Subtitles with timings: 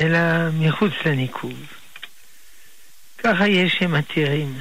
[0.00, 0.18] אלא
[0.52, 1.66] מחוץ לניקוב.
[3.18, 4.60] ככה יש שמתירים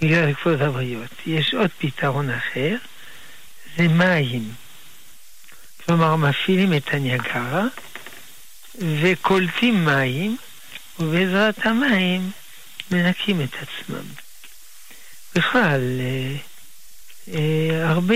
[0.00, 1.10] בגלל כבוד הבריות.
[1.26, 2.76] יש עוד פתרון אחר,
[3.76, 4.52] זה מים.
[5.84, 7.64] כלומר, מפעילים את הניאגרה
[9.02, 10.36] וקולטים מים,
[10.98, 12.30] ובעזרת המים
[12.90, 14.04] מנקים את עצמם.
[15.34, 16.36] בכלל, אה,
[17.34, 18.14] אה, הרבה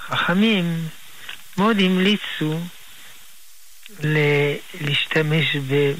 [0.00, 0.88] חכמים
[1.56, 2.60] מאוד המליצו
[4.80, 5.56] להשתמש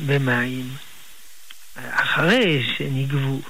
[0.06, 0.76] במים
[1.76, 3.40] אחרי שנגבו,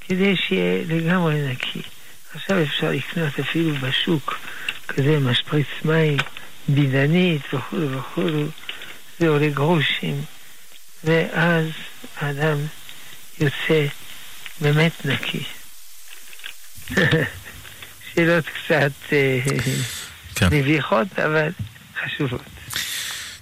[0.00, 1.82] כדי שיהיה לגמרי נקי.
[2.34, 4.38] עכשיו אפשר לקנות אפילו בשוק
[4.88, 6.16] כזה משפריץ מים,
[6.68, 8.46] בידנית וכו' וכו',
[9.18, 10.24] זה עולה גרושים,
[11.04, 11.66] ואז
[12.16, 12.58] האדם
[13.38, 13.86] יוצא
[14.60, 15.44] באמת נקי.
[18.16, 19.38] שאלות קצת אה,
[20.34, 20.48] כן.
[20.52, 21.48] מביכות, אבל
[22.04, 22.40] חשובות.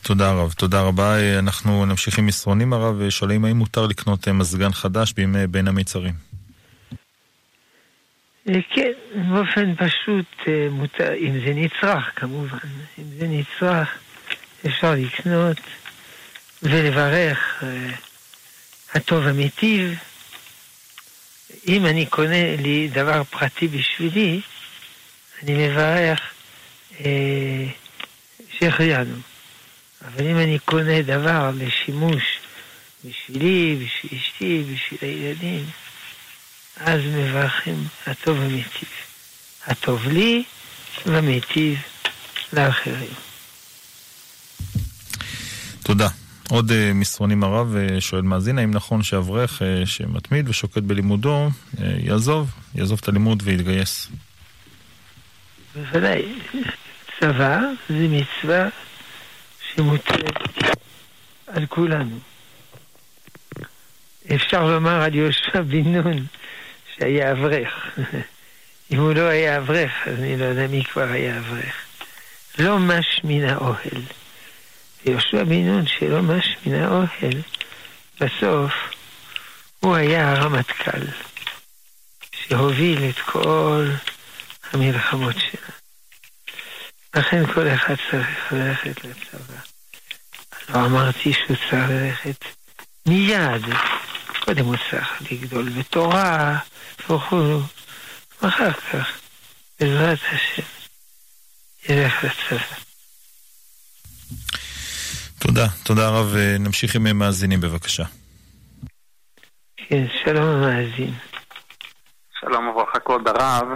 [0.02, 1.38] תודה רב, תודה רבה.
[1.38, 6.14] אנחנו נמשיך עם מסרונים הרב, שואלים האם מותר לקנות אה, מזגן חדש בימי בין המצרים.
[8.48, 8.92] אה, כן,
[9.30, 12.58] באופן פשוט, אה, מותר, אם זה נצרך כמובן,
[12.98, 13.88] אם זה נצרך,
[14.66, 15.56] אפשר לקנות
[16.62, 17.90] ולברך אה,
[18.94, 19.98] הטוב המיטיב.
[21.68, 24.40] אם אני קונה לי דבר פרטי בשבילי,
[25.44, 26.20] אני מברך
[27.00, 27.66] אה,
[28.58, 29.14] שהחיינו.
[30.04, 32.22] אבל אם אני קונה דבר לשימוש
[33.04, 35.64] בשבילי, בשביל אשתי, בשביל הילדים,
[36.76, 38.88] אז מברכים הטוב המיטיב.
[39.66, 40.44] הטוב לי
[41.06, 41.78] והמיטיב
[42.52, 43.14] לאחרים.
[45.82, 46.08] תודה.
[46.48, 52.98] עוד uh, מסרונים הרב uh, שואל מאזין, האם נכון שאברך שמתמיד ושוקד בלימודו יעזוב, יעזוב
[53.02, 54.08] את הלימוד ויתגייס?
[55.74, 56.34] בוודאי.
[57.20, 57.58] צבא
[57.88, 58.68] זה מצווה
[59.72, 60.38] שמוטלת
[61.46, 62.18] על כולנו.
[64.34, 66.26] אפשר לומר על יהושע בן נון
[66.96, 67.98] שהיה אברך.
[68.92, 71.74] אם הוא לא היה אברך, אז אני לא יודע מי כבר היה אברך.
[72.58, 74.02] לא מש מן האוהל.
[75.06, 77.40] ויהושע בן נון שלא מש מן האוהל,
[78.20, 78.72] בסוף
[79.80, 81.00] הוא היה הרמטכ"ל,
[82.32, 83.86] שהוביל את כל
[84.74, 85.74] המלחמות שלה.
[87.16, 89.58] לכן כל אחד צריך ללכת לצבא.
[90.68, 92.44] לא אמרתי שהוא צריך ללכת
[93.06, 93.62] מיד.
[94.44, 96.58] קודם הוא צריך לגדול בתורה,
[97.10, 97.60] וכו',
[98.42, 99.18] ואחר כך,
[99.80, 100.62] בעזרת השם,
[101.88, 102.76] ילך לצבא.
[105.38, 106.34] תודה, תודה רב.
[106.58, 108.04] נמשיך עם מאזינים בבקשה.
[109.76, 111.14] כן, שלום המאזין.
[112.40, 113.68] שלום וברכה כבוד הרב.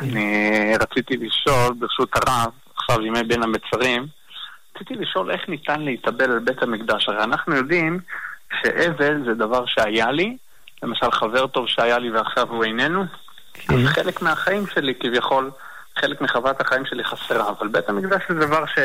[0.00, 4.06] אני רציתי לשאול, ברשות הרב, עכשיו ימי בין המצרים,
[4.76, 7.08] רציתי לשאול איך ניתן להתאבל על בית המקדש.
[7.08, 8.00] הרי אנחנו יודעים
[8.62, 10.36] שאבל זה דבר שהיה לי,
[10.82, 13.04] למשל חבר טוב שהיה לי ועכשיו הוא איננו,
[13.54, 13.74] כן.
[13.74, 15.50] אז חלק מהחיים שלי כביכול,
[15.98, 18.78] חלק מחוות החיים שלי חסרה, אבל בית המקדש זה דבר ש...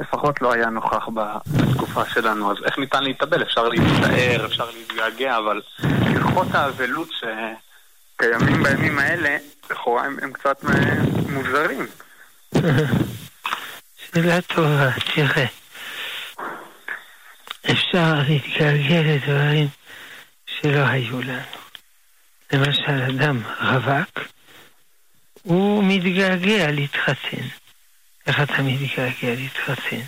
[0.00, 1.08] לפחות לא היה נוכח
[1.46, 2.50] בתקופה שלנו.
[2.50, 3.42] אז איך ניתן להתאבל?
[3.42, 7.08] אפשר להצטער, אפשר להתגעגע, אבל הלכות האבלות
[8.14, 9.36] שקיימים בימים האלה,
[9.70, 10.64] לכאורה הם, הם קצת
[11.28, 11.86] מוזרים.
[13.96, 15.46] שאלה טובה, תראה.
[17.70, 19.68] אפשר להתגעגע לדברים
[20.46, 21.40] שלא היו לנו.
[22.52, 24.20] למשל, אדם רווק,
[25.42, 27.46] הוא מתגעגע להתחתן.
[28.26, 30.00] איך אתה מתגעגע להתחתן?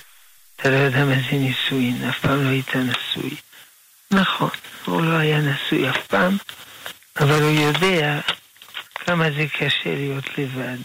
[0.57, 3.37] אתה לא יודע מה זה נישואין, אף פעם לא היית נשוי.
[4.11, 4.51] נכון,
[4.85, 6.37] הוא לא היה נשוי אף פעם,
[7.21, 8.21] אבל הוא יודע
[8.95, 10.79] כמה זה קשה להיות לבד.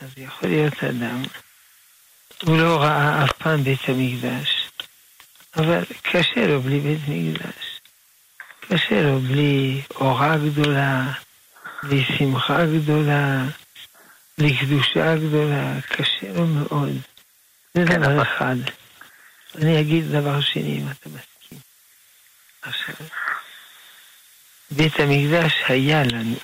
[0.00, 1.22] אז יכול להיות אדם,
[2.42, 4.68] הוא לא ראה אף פעם בית המקדש,
[5.56, 7.80] אבל קשה לו בלי בית מקדש.
[8.60, 11.12] קשה לו בלי אורה גדולה,
[11.82, 13.44] בלי שמחה גדולה,
[14.38, 16.92] בלי קדושה גדולה, קשה לו מאוד.
[17.74, 18.56] זה כן, דבר אחד.
[19.54, 21.58] אני אגיד דבר שני, אם אתה מסכים.
[22.62, 23.06] עכשיו,
[24.70, 26.36] בית המקדש היה לנו,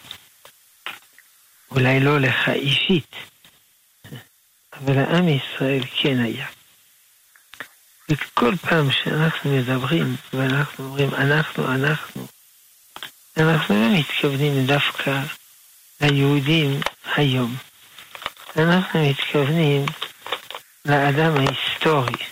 [1.71, 3.17] אולי לא לך אישית,
[4.73, 6.47] אבל לעם ישראל כן היה.
[8.09, 12.27] וכל פעם שאנחנו מדברים, ואנחנו אומרים אנחנו, אנחנו,
[13.37, 15.21] אנחנו לא מתכוונים דווקא
[16.01, 16.81] ליהודים
[17.17, 17.57] היום.
[18.57, 19.87] אנחנו מתכוונים
[20.85, 22.25] לאדם ההיסטורי.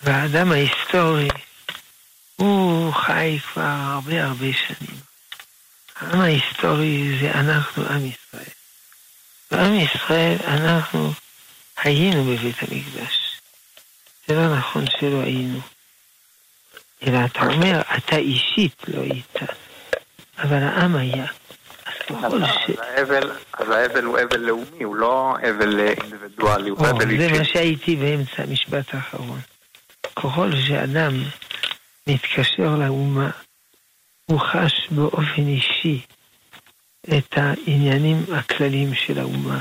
[0.00, 1.28] והאדם ההיסטורי,
[2.36, 5.00] הוא חי כבר הרבה הרבה שנים.
[5.96, 8.54] העם ההיסטורי זה אנחנו, עם ישראל.
[9.50, 11.12] ועם ישראל, אנחנו
[11.76, 13.40] היינו בבית המקדש.
[14.28, 15.60] זה לא נכון שלא היינו.
[17.06, 19.36] אלא אתה אומר, אתה אישית לא היית,
[20.38, 21.26] אבל העם היה.
[23.52, 27.28] אז האבל הוא אבל לאומי, הוא לא אבל אינדיבידואלי, הוא אבל אישי.
[27.28, 29.40] זה מה שהייתי באמצע המשפט האחרון.
[30.16, 31.12] ככל שאדם
[32.08, 33.30] מתקשר לאומה,
[34.26, 36.00] הוא חש באופן אישי
[37.18, 39.60] את העניינים הכלליים של האומה.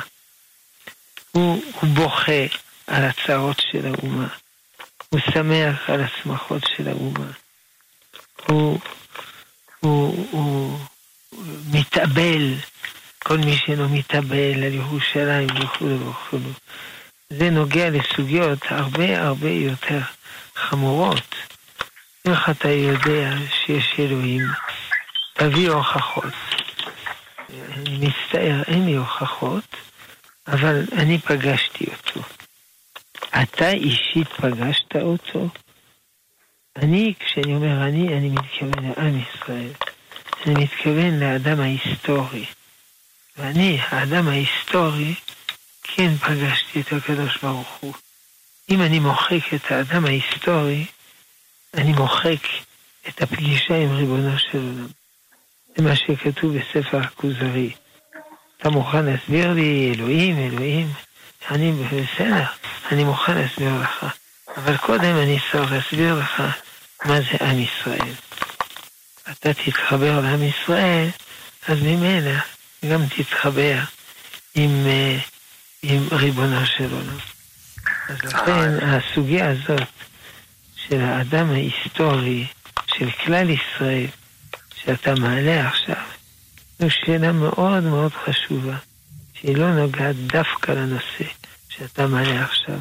[1.31, 2.45] הוא, הוא בוכה
[2.87, 4.27] על הצרות של האומה.
[5.09, 7.31] הוא שמח על השמחות של האומה.
[8.47, 8.79] הוא,
[9.79, 10.79] הוא, הוא
[11.71, 12.55] מתאבל,
[13.19, 16.37] כל מי שאינו מתאבל על ירושלים וכו' וכו'.
[17.29, 19.99] זה נוגע לסוגיות הרבה הרבה יותר
[20.55, 21.35] חמורות.
[22.25, 23.33] איך אתה יודע
[23.65, 24.41] שיש אלוהים?
[25.33, 26.33] תביא הוכחות.
[27.49, 29.63] אני מצטער, אין לי הוכחות,
[30.47, 32.21] אבל אני פגשתי אותו.
[33.41, 35.49] אתה אישית פגשת אותו?
[36.75, 39.71] אני, כשאני אומר אני, אני מתכוון לעם ישראל.
[40.45, 42.45] אני מתכוון לאדם ההיסטורי.
[43.37, 45.15] ואני, האדם ההיסטורי,
[45.83, 47.93] כן פגשתי את הקדוש ברוך הוא.
[48.69, 50.85] אם אני מוחק את האדם ההיסטורי,
[51.73, 52.47] אני מוחק
[53.07, 54.87] את הפגישה עם ריבונו של עולם.
[55.75, 57.73] זה מה שכתוב בספר הכוזרי.
[58.57, 60.93] אתה מוכן להסביר לי, אלוהים, אלוהים?
[61.51, 62.45] אני בסדר,
[62.91, 64.05] אני מוכן להסביר לך.
[64.57, 66.43] אבל קודם אני צריך להסביר לך
[67.05, 68.13] מה זה עם ישראל.
[69.31, 71.09] אתה תתחבר לעם ישראל,
[71.67, 72.39] אז ממילא
[72.89, 73.79] גם תתחבר
[74.55, 75.17] עם, אה,
[75.83, 77.17] עם ריבונו של עולם.
[78.09, 79.87] אז לכן הסוגיה הזאת
[80.87, 82.47] של האדם ההיסטורי,
[82.87, 84.07] של כלל ישראל,
[84.75, 86.03] שאתה מעלה עכשיו,
[86.79, 88.77] זו שאלה מאוד מאוד חשובה,
[89.33, 91.25] שהיא לא נוגעת דווקא לנושא
[91.69, 92.79] שאתה מעלה עכשיו,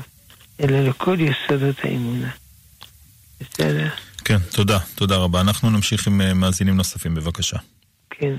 [0.61, 2.31] אלא לכל יסודות האמונה.
[3.41, 3.89] בסדר?
[4.25, 5.41] כן, תודה, תודה רבה.
[5.41, 7.57] אנחנו נמשיך עם אה, מאזינים נוספים, בבקשה.
[8.11, 8.35] כן.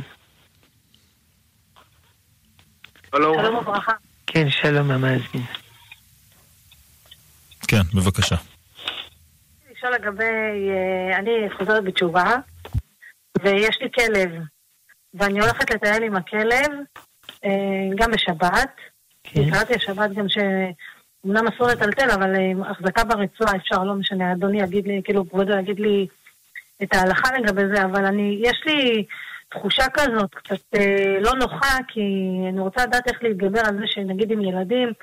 [3.15, 3.91] שלום וברכה.
[4.27, 5.46] כן, שלום המאזין.
[7.67, 8.36] כן, בבקשה.
[9.84, 12.36] לשאול לגבי, אה, אני חוזרת בתשובה,
[13.44, 14.32] ויש לי כלב,
[15.13, 16.72] ואני הולכת לטייל עם הכלב,
[17.46, 17.50] אה,
[17.96, 18.75] גם בשבת.
[19.24, 19.52] כן.
[19.52, 20.38] קראתי השבת גם ש...
[21.25, 22.34] אמנם אסור לטלטל, אבל
[22.66, 26.08] החזקה ברצועה אפשר, לא משנה, אדוני יגיד לי, כאילו, כבודו יגיד לי
[26.84, 29.06] את ההלכה לגבי זה, אבל אני, יש לי
[29.50, 32.02] תחושה כזאת קצת אה, לא נוחה, כי
[32.50, 34.94] אני רוצה לדעת איך להתגבר על זה שנגיד עם ילדים אה,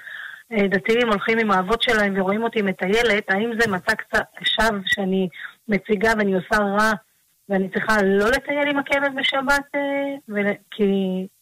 [0.52, 5.28] דתיים הולכים עם האבות שלהם ורואים אותי מטיילת, האם זה קצת שווא שאני
[5.68, 6.92] מציגה ואני עושה רע
[7.48, 9.80] ואני צריכה לא לטייל עם הכלב בשבת, אה,
[10.28, 10.46] ול...
[10.70, 10.84] כי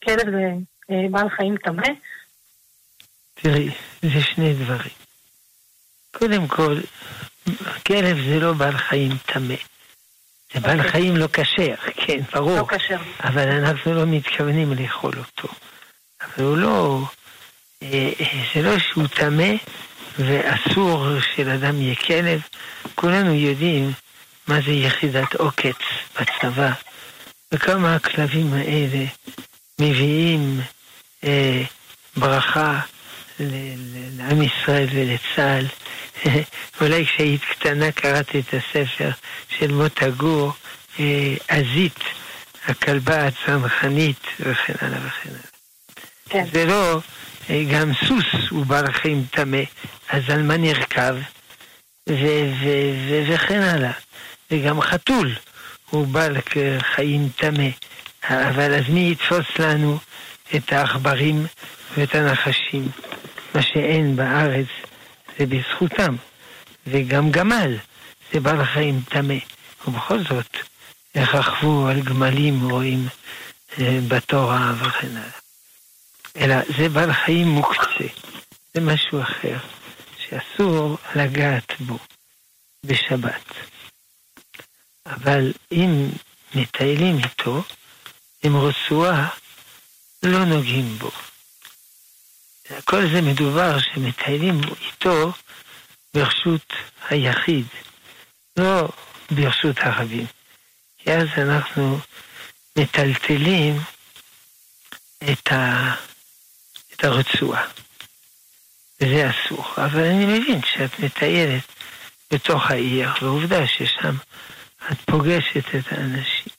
[0.04, 0.52] כלב זה
[0.90, 1.88] אה, בעל חיים טמא?
[3.34, 3.70] תראי,
[4.02, 4.92] זה שני דברים.
[6.12, 6.76] קודם כל,
[7.86, 9.54] כלב זה לא בעל חיים טמא.
[10.54, 10.90] זה בעל אוקיי.
[10.90, 12.58] חיים לא כשר, כן, ברור.
[12.58, 12.98] לא כשר.
[13.24, 15.48] אבל אנחנו לא מתכוונים לאכול אותו.
[16.22, 17.00] אבל הוא לא,
[17.82, 18.10] אה,
[18.54, 19.52] זה לא שהוא טמא
[20.18, 22.40] ואסור שלאדם יהיה כלב.
[22.94, 23.92] כולנו יודעים
[24.48, 25.76] מה זה יחידת עוקץ
[26.20, 26.70] בצבא,
[27.52, 29.04] וכמה הכלבים האלה
[29.80, 30.60] מביאים
[31.24, 31.62] אה,
[32.16, 32.80] ברכה
[33.40, 35.66] לעם ישראל ולצה"ל.
[36.80, 39.10] אולי כשהיית קטנה קראת את הספר
[39.58, 40.52] של מוטה גור,
[41.00, 42.00] אה, עזית,
[42.66, 45.40] הכלבה הצנחנית, וכן הלאה וכן הלאה.
[46.28, 46.44] כן.
[46.52, 47.00] זה לא,
[47.50, 49.58] גם סוס הוא בעל חיים טמא,
[50.08, 51.16] אז על מה נרכב?
[53.28, 53.92] וכן הלאה.
[54.50, 55.34] וגם חתול
[55.90, 56.36] הוא בעל
[56.94, 57.68] חיים טמא.
[58.28, 59.98] אבל אז מי יתפוס לנו
[60.56, 61.46] את העכברים
[61.96, 62.88] ואת הנחשים?
[63.54, 64.66] מה שאין בארץ
[65.38, 66.16] זה בזכותם.
[66.86, 67.76] וגם גמל
[68.32, 69.38] זה בעל חיים טמא.
[69.88, 70.56] ובכל זאת,
[71.16, 73.08] רכבו על גמלים רואים
[73.78, 75.37] אה, בתורה וכן הלאה.
[76.36, 78.08] אלא זה בעל חיים מוקצה,
[78.74, 79.58] זה משהו אחר,
[80.18, 81.98] שאסור לגעת בו
[82.84, 83.44] בשבת.
[85.06, 86.08] אבל אם
[86.54, 87.62] מטיילים איתו,
[88.42, 89.28] עם רצועה,
[90.22, 91.10] לא נוגעים בו.
[92.84, 95.32] כל זה מדובר שמטיילים איתו
[96.14, 96.72] ברשות
[97.08, 97.66] היחיד,
[98.56, 98.88] לא
[99.30, 100.26] ברשות הרבים.
[100.98, 101.98] כי אז אנחנו
[102.78, 103.80] מטלטלים
[105.32, 105.94] את, ה,
[106.98, 107.68] את הרצועה.
[109.00, 109.64] וזה אסור.
[109.76, 111.62] אבל אני מבין שאת מטיילת
[112.32, 114.16] בתוך העיר, ועובדה ששם
[114.92, 116.52] את פוגשת את האנשים.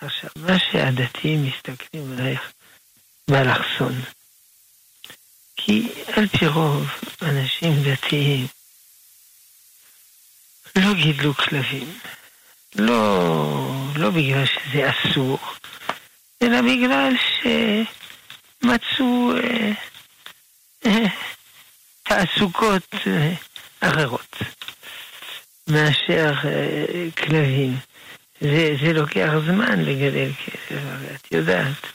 [0.00, 2.52] עכשיו, מה שהדתיים מסתכלים עלייך
[3.28, 4.00] באלכסון,
[5.56, 6.88] כי על פי רוב
[7.22, 8.46] אנשים דתיים
[10.76, 11.98] לא גידלו כלבים.
[12.76, 15.38] לא, לא בגלל שזה אסור,
[16.42, 17.12] אלא בגלל
[18.62, 19.72] שמצאו אה,
[20.86, 21.06] אה,
[22.02, 23.32] תעסוקות אה,
[23.80, 24.36] אחרות
[25.68, 26.32] מאשר
[27.16, 27.76] כלבים.
[28.40, 31.86] זה, זה לוקח זמן לגדל כלב, את יודעת.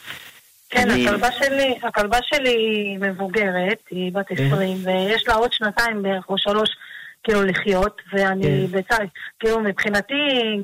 [0.70, 1.08] כן, אני...
[1.08, 4.90] הכלבה שלי, הכלבה שלי היא מבוגרת, היא בת 20, כן.
[4.90, 6.70] ויש לה עוד שנתיים בערך או שלוש
[7.26, 8.78] כאילו לחיות, ואני כן.
[8.78, 9.06] בצד,
[9.40, 10.14] כאילו מבחינתי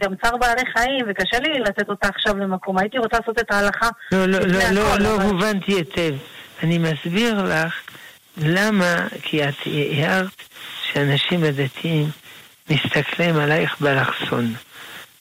[0.03, 2.77] גם צער בעלי חיים, וקשה לי לתת אותה עכשיו למקום.
[2.77, 3.89] הייתי רוצה לעשות את ההלכה.
[4.11, 6.15] לא, לא, לא, לא, לא הובנתי היטב.
[6.63, 7.81] אני מסביר לך
[8.37, 10.29] למה, כי את הערת
[10.83, 12.09] שאנשים הדתיים
[12.69, 14.53] מסתכלים עלייך באלכסון.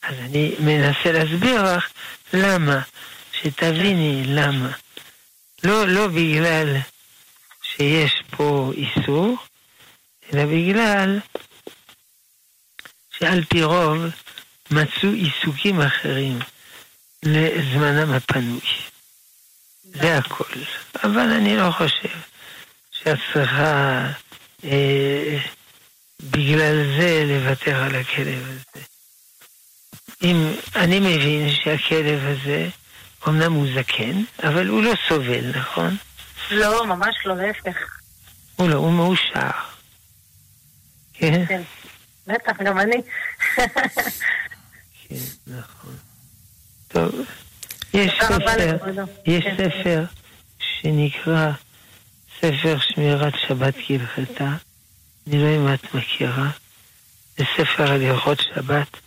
[0.03, 1.89] אז אני מנסה להסביר לך
[2.33, 2.79] למה,
[3.31, 4.69] שתביני למה.
[5.63, 6.77] לא, לא בגלל
[7.61, 9.37] שיש פה איסור,
[10.33, 11.19] אלא בגלל
[13.19, 13.97] שעל פי רוב
[14.71, 16.39] מצאו עיסוקים אחרים
[17.23, 18.61] לזמנם הפנוי.
[19.83, 20.59] זה הכל.
[21.03, 22.17] אבל אני לא חושב
[22.91, 24.07] שאת צריכה
[24.63, 25.37] אה,
[26.21, 28.85] בגלל זה לוותר על הכלב הזה.
[30.23, 32.69] אם אני מבין שהכלב הזה,
[33.27, 35.97] אמנם הוא זקן, אבל הוא לא סובל, נכון?
[36.51, 37.77] לא, ממש לא, להפך.
[38.55, 39.70] הוא לא, הוא מאושר.
[41.21, 41.45] כן?
[41.45, 41.61] כן.
[42.27, 43.01] בטח, גם אני.
[45.07, 45.15] כן,
[45.47, 45.95] נכון.
[46.87, 47.15] טוב,
[47.93, 48.77] יש ספר,
[49.25, 49.45] יש.
[49.57, 50.03] ספר
[50.59, 51.51] שנקרא
[52.39, 54.55] ספר שמירת שבת כהלכתה.
[55.27, 56.49] אני לא יודע אם את מכירה.
[57.37, 58.97] זה ספר על הלכות שבת,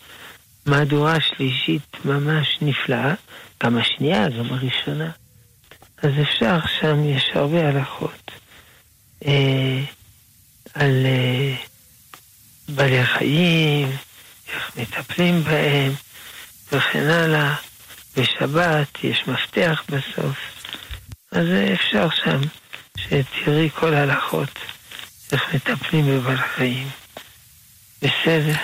[0.67, 3.15] מהדורה שלישית ממש נפלאה,
[3.63, 5.11] גם השנייה, גם הראשונה.
[6.03, 8.31] אז אפשר, שם יש הרבה הלכות
[9.27, 9.81] אה,
[10.75, 11.07] על...
[11.07, 11.57] אה,
[12.69, 13.89] בעלי חיים,
[14.55, 15.93] איך מטפלים בהם,
[16.73, 17.55] וכן הלאה.
[18.17, 20.37] בשבת יש מפתח בסוף.
[21.33, 22.41] אז אפשר שם
[22.97, 24.59] שתראי כל ההלכות,
[25.33, 26.89] איך מטפלים בבעל חיים.
[28.03, 28.55] בסדר.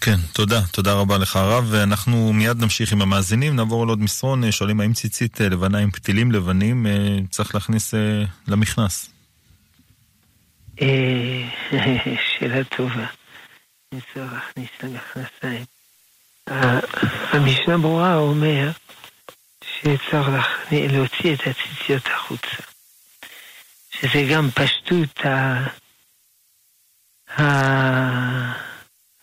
[0.00, 0.62] כן, תודה.
[0.62, 1.66] תודה רבה לך הרב.
[1.70, 3.56] ואנחנו מיד נמשיך עם המאזינים.
[3.56, 4.50] נעבור על עוד מסרון.
[4.50, 9.10] שואלים האם ציצית לבנה עם פתילים לבנים אה, צריך להכניס אה, למכנס.
[10.80, 11.48] אה,
[12.28, 13.06] שאלה טובה.
[13.92, 15.64] אני צריך להכניס למכנסיים.
[17.32, 18.70] המשנה ברורה אומר
[19.64, 22.62] שצריך להוציא את הציציות החוצה.
[23.90, 25.66] שזה גם פשטות ה...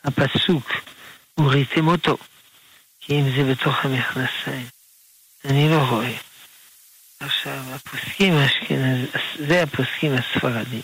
[0.04, 0.72] הפסוק,
[1.40, 2.18] וראיתם אותו,
[3.00, 4.66] כי אם זה בתוך המכנסיים.
[5.46, 6.18] אני לא רואה.
[7.20, 9.08] עכשיו, הפוסקים האשכנזים,
[9.48, 10.82] זה הפוסקים הספרדים.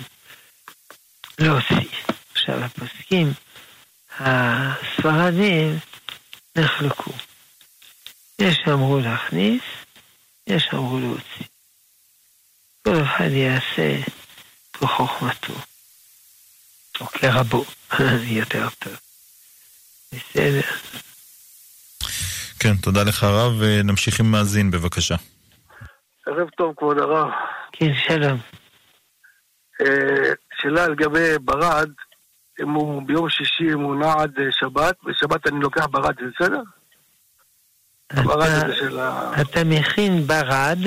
[1.42, 1.90] להוציא.
[2.32, 3.34] עכשיו, הפוסקים
[4.20, 5.80] הספרדים
[6.56, 7.12] נחלקו.
[8.40, 9.62] יש שאמרו להכניס,
[10.48, 11.46] יש שאמרו להוציא.
[12.84, 13.98] כל אחד יעשה
[14.74, 15.54] כחוכמתו,
[17.02, 17.66] או כרבו,
[18.40, 18.94] יותר טוב.
[20.14, 20.72] בסדר.
[22.60, 25.16] כן, תודה לך הרב, ונמשיך עם מאזין, בבקשה.
[26.28, 27.30] ערב טוב, כבוד הרב.
[27.72, 28.40] כן, שלום.
[30.62, 31.90] אה, שאלה לגבי ברד,
[32.62, 36.26] אם הוא ביום שישי אם הוא נע עד אה, שבת, בשבת אני לוקח ברד, זה
[36.36, 36.62] בסדר?
[38.12, 39.42] אתה.
[39.42, 40.78] אתה מכין ברד,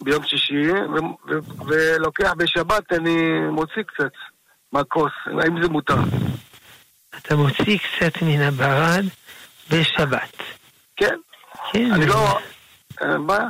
[0.00, 4.12] ביום שישי, ו- ו- ולוקח בשבת, אני מוציא קצת
[4.72, 5.96] מהכוס, האם זה מותר?
[7.18, 9.04] אתה מוציא קצת מן הברד
[9.70, 10.36] בשבת.
[10.96, 11.16] כן,
[11.72, 12.38] כן, אני לא...
[13.02, 13.48] אה, מה?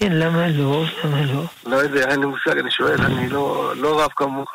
[0.00, 0.84] כן, למה לא?
[1.04, 1.42] למה לא?
[1.66, 4.52] לא יודע, אין לי מושג, אני שואל, אני לא לא רב כמוך.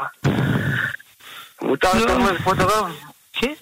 [1.61, 2.03] מותר לא.
[2.05, 2.95] אתה אומר, כבוד הרב?
[3.33, 3.53] כן.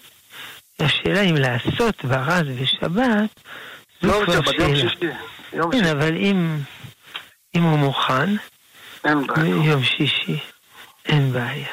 [0.80, 3.40] השאלה אם לעשות ברד בשבת,
[4.02, 4.90] זו לא כבר בשבת, יום שאלה.
[4.90, 5.06] שישי.
[5.54, 6.58] יום כן, שישי, אבל אם,
[7.56, 8.30] אם הוא מוכן,
[9.06, 9.56] אין בעיה.
[9.72, 10.40] יום שישי,
[11.06, 11.68] אין בעיה.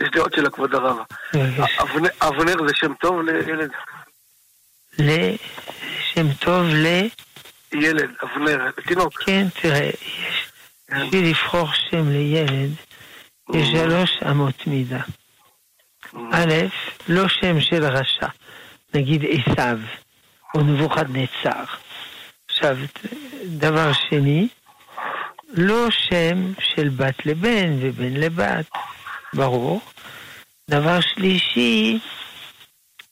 [0.00, 0.96] יש לי עוד שאלה, כבוד הרב.
[1.80, 3.70] אבנר- אבנר זה שם טוב לילד?
[4.98, 6.86] לשם טוב ל...
[7.74, 9.22] ילד, אבנר, תינוק.
[9.22, 10.52] כן, תראה, יש,
[10.90, 12.70] בשביל לבחור שם לילד,
[13.54, 15.00] יש שלוש אמות מידה.
[16.32, 16.54] א',
[17.08, 18.26] לא שם של רשע,
[18.94, 19.78] נגיד עשיו,
[20.54, 21.64] או נבוכדנצר.
[22.48, 22.76] עכשיו,
[23.44, 24.48] דבר שני,
[25.48, 28.66] לא שם של בת לבן ובן לבת,
[29.34, 29.80] ברור.
[30.70, 31.98] דבר שלישי,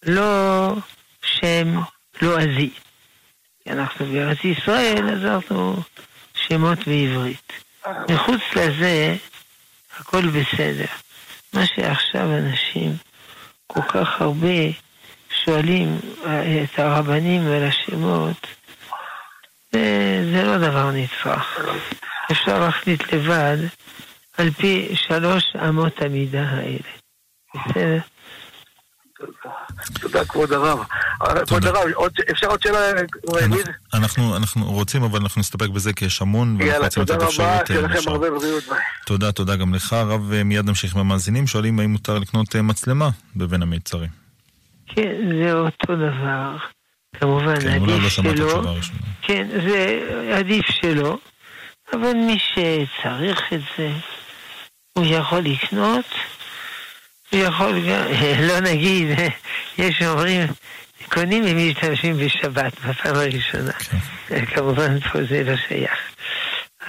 [0.07, 0.69] לא
[1.23, 1.78] שם
[2.23, 2.71] לועזי.
[3.64, 5.76] כי אנחנו בארץ ישראל, אז אנחנו
[6.35, 7.52] שמות בעברית.
[8.11, 9.16] מחוץ לזה,
[9.99, 10.87] הכל בסדר.
[11.52, 12.97] מה שעכשיו אנשים
[13.66, 14.73] כל כך הרבה
[15.45, 18.47] שואלים אה, את הרבנים על השמות,
[19.73, 21.61] זה, זה לא דבר נצרך.
[22.33, 23.57] אפשר להחליט לבד
[24.38, 26.92] על פי שלוש אמות המידה האלה.
[27.54, 27.99] בסדר?
[30.00, 30.79] תודה, כבוד הרב.
[31.47, 31.85] כבוד הרב,
[32.31, 32.79] אפשר עוד שאלה?
[32.91, 33.57] אנחנו-
[33.95, 37.23] אנחנו, אנחנו רוצים, אבל אנחנו נסתפק בזה כי יש המון, ואנחנו יאללה, רוצים תודה לתת
[37.23, 38.12] רבה, אפשרות שיהיה אה, לכם לשאר.
[38.12, 38.64] הרבה בריאות.
[38.68, 38.79] ביי.
[39.07, 42.62] תודה, תודה גם לך, הרב, אה, מיד נמשיך עם המאזינים, שואלים האם מותר לקנות אה,
[42.62, 44.09] מצלמה בבין המיצרים.
[44.87, 46.57] כן, זה אותו דבר.
[47.20, 48.75] כמובן, כן, לא עדיף שמעת שלא.
[49.23, 49.99] כן, זה
[50.38, 51.18] עדיף שלא,
[51.92, 53.90] אבל מי שצריך את זה,
[54.92, 56.05] הוא יכול לקנות,
[57.33, 58.05] יכול גם,
[58.49, 59.09] לא נגיד,
[59.79, 60.47] יש אומרים,
[61.09, 63.73] קונים ומשתמשים בשבת בפעם הראשונה.
[64.55, 65.99] כמובן פה זה לא שייך.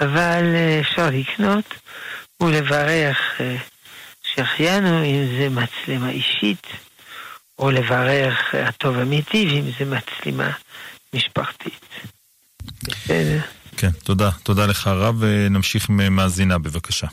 [0.00, 1.74] אבל אה, אפשר לקנות
[2.40, 3.56] ולברך אה,
[4.22, 6.66] שהחיינו אם זה מצלמה אישית,
[7.58, 10.50] או לברך אה, הטוב המיטיב אם זה מצלמה
[11.14, 11.86] משפחתית.
[12.82, 13.40] בסדר.
[13.76, 14.30] כן, תודה.
[14.42, 17.06] תודה לך, הרב, ונמשיך עם מאזינה, בבקשה.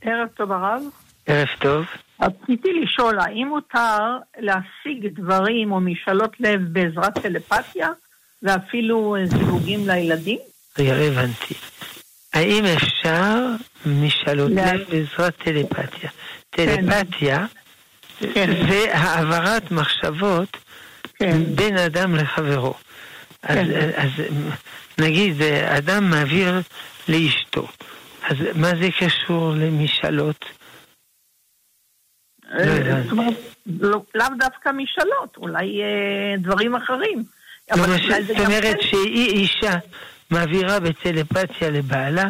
[0.00, 0.82] ערב טוב הרב.
[1.26, 1.84] ערב טוב.
[2.20, 3.98] רציתי לשאול, האם מותר
[4.38, 7.88] להשיג דברים או משאלות לב בעזרת טלפתיה
[8.42, 10.38] ואפילו אה, זיווגים לילדים?
[10.78, 11.54] רגע, לא הבנתי.
[12.34, 13.38] האם אפשר
[13.86, 16.10] משאלות לה- לב בעזרת טלפתיה?
[16.50, 17.46] טלפתיה
[18.34, 18.50] כן.
[18.68, 20.56] זה העברת מחשבות
[21.18, 21.42] כן.
[21.54, 22.74] בין אדם לחברו.
[23.42, 23.90] אז, כן.
[23.96, 24.10] אז
[24.98, 26.60] נגיד, אדם מעביר
[27.08, 27.68] לאשתו,
[28.28, 30.44] אז מה זה קשור למשאלות?
[32.58, 33.02] אה, הבנתי.
[33.02, 33.34] זאת אומרת,
[33.80, 37.22] לא- לאו דווקא משאלות, אולי אה, דברים אחרים.
[37.74, 38.76] זאת אומרת כן.
[38.80, 39.74] שהיא אישה
[40.30, 42.24] מעבירה בטלפתיה לבעלה,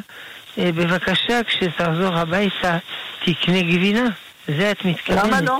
[0.58, 2.78] אה, בבקשה, כשתחזור הביתה,
[3.24, 4.08] תקנה גבינה.
[4.48, 5.24] זה את מתכוונת.
[5.24, 5.58] למה לא?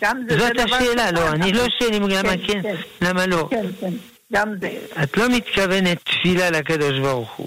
[0.00, 1.28] גם זה, זאת השאלה, לא.
[1.28, 2.74] אני לא שואל אם למה כן, כן, כן.
[3.02, 3.48] למה לא.
[3.50, 3.92] כן, כן,
[4.32, 4.70] גם זה,
[5.02, 7.46] את לא מתכוונת תפילה לקדוש ברוך הוא,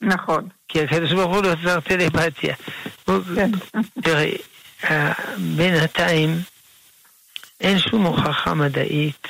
[0.00, 0.48] נכון.
[0.68, 2.54] כי הקדוש ברוך הוא לא צריך טלפתיה.
[4.02, 4.36] תראי, אה,
[5.56, 6.40] בינתיים
[7.60, 9.28] אין שום הוכחה מדעית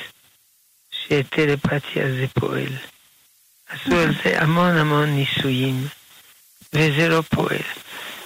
[0.90, 2.72] שטלפתיה זה פועל.
[3.68, 5.86] עשו על זה המון המון ניסויים,
[6.72, 7.62] וזה לא פועל.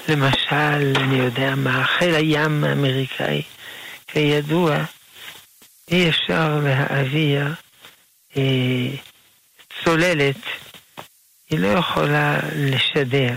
[0.08, 3.42] למשל, אני יודע מה, חיל הים האמריקאי,
[4.06, 4.84] כידוע,
[5.90, 7.54] אי אפשר להעביר
[8.36, 8.88] אה,
[9.84, 10.36] צוללת,
[11.50, 13.36] היא לא יכולה לשדר,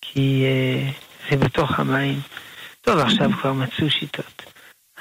[0.00, 0.90] כי אה,
[1.30, 2.20] זה בתוך המים.
[2.84, 4.42] טוב, עכשיו כבר מצאו שיטות,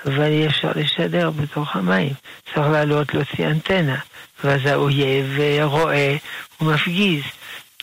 [0.06, 2.14] אבל אי אפשר לשדר בתוך המים.
[2.46, 4.00] צריך לעלות להוציא אנטנה,
[4.44, 6.18] ואז האויב אה, רואה,
[6.58, 7.24] הוא מפגיז.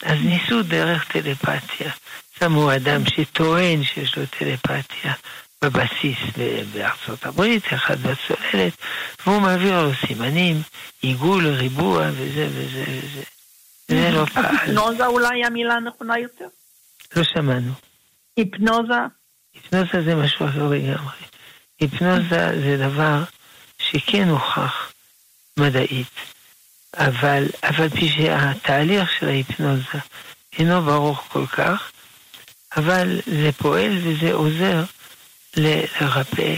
[0.02, 1.92] אז ניסו דרך טלפתיה.
[2.38, 5.12] שמו אדם שטוען שיש לו טלפתיה
[5.64, 6.18] בבסיס
[6.72, 8.72] בארצות הברית, אחד בצוללת,
[9.26, 10.56] והוא מעביר לו סימנים,
[11.02, 13.22] עיגול, ריבוע וזה וזה וזה.
[13.88, 14.72] זה לא פעל.
[14.72, 16.46] נוגה אולי המילה הנכונה יותר.
[17.16, 17.72] לא שמענו.
[18.36, 19.19] היפנוזה?
[19.54, 21.16] היפנוזה זה משהו אחר לגמרי.
[21.80, 23.22] היפנוזה זה דבר
[23.78, 24.92] שכן הוכח
[25.56, 26.06] מדעית,
[26.96, 29.98] אבל אף על פי שהתהליך של ההיפנוזה
[30.58, 31.90] אינו ברור כל כך,
[32.76, 34.84] אבל זה פועל וזה עוזר
[35.56, 36.54] לרפא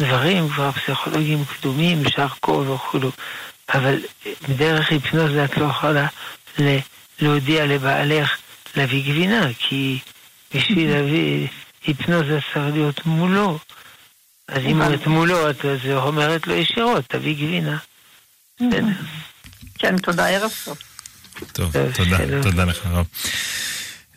[0.00, 3.10] דברים כבר פסיכולוגים קדומים, שרקו וכולו,
[3.74, 3.98] אבל
[4.48, 6.06] בדרך היפנוזה את לא יכולה
[7.20, 8.38] להודיע לבעלך
[8.76, 9.98] להביא גבינה, כי
[10.54, 11.48] בשביל להביא
[11.86, 13.58] היפנוזה צריך להיות מולו.
[14.48, 15.64] אז אם את מולו, את
[15.94, 17.78] אומרת לו ישירות, תביא גבינה.
[19.78, 20.78] כן, תודה, ערב טוב.
[21.52, 22.42] טוב, טוב, תודה.
[22.42, 23.06] תודה לך הרב.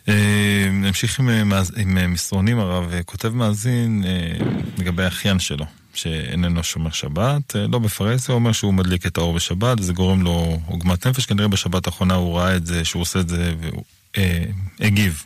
[0.08, 4.46] אה, נמשיך עם, אה, אה, מסרונים הרב, אה, כותב מאזין אה,
[4.78, 9.34] לגבי האחיין שלו, שאיננו שומר שבת, אה, לא בפרהסיה, הוא אומר שהוא מדליק את האור
[9.34, 13.20] בשבת, וזה גורם לו עוגמת נפש, כנראה בשבת האחרונה הוא ראה את זה, שהוא עושה
[13.20, 13.84] את זה, והוא
[14.16, 14.44] אה,
[14.80, 15.24] הגיב,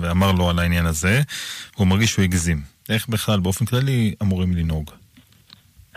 [0.00, 1.22] ואמר לו על העניין הזה,
[1.74, 2.62] הוא מרגיש שהוא הגזים.
[2.88, 4.90] איך בכלל, באופן כללי, אמורים לנהוג?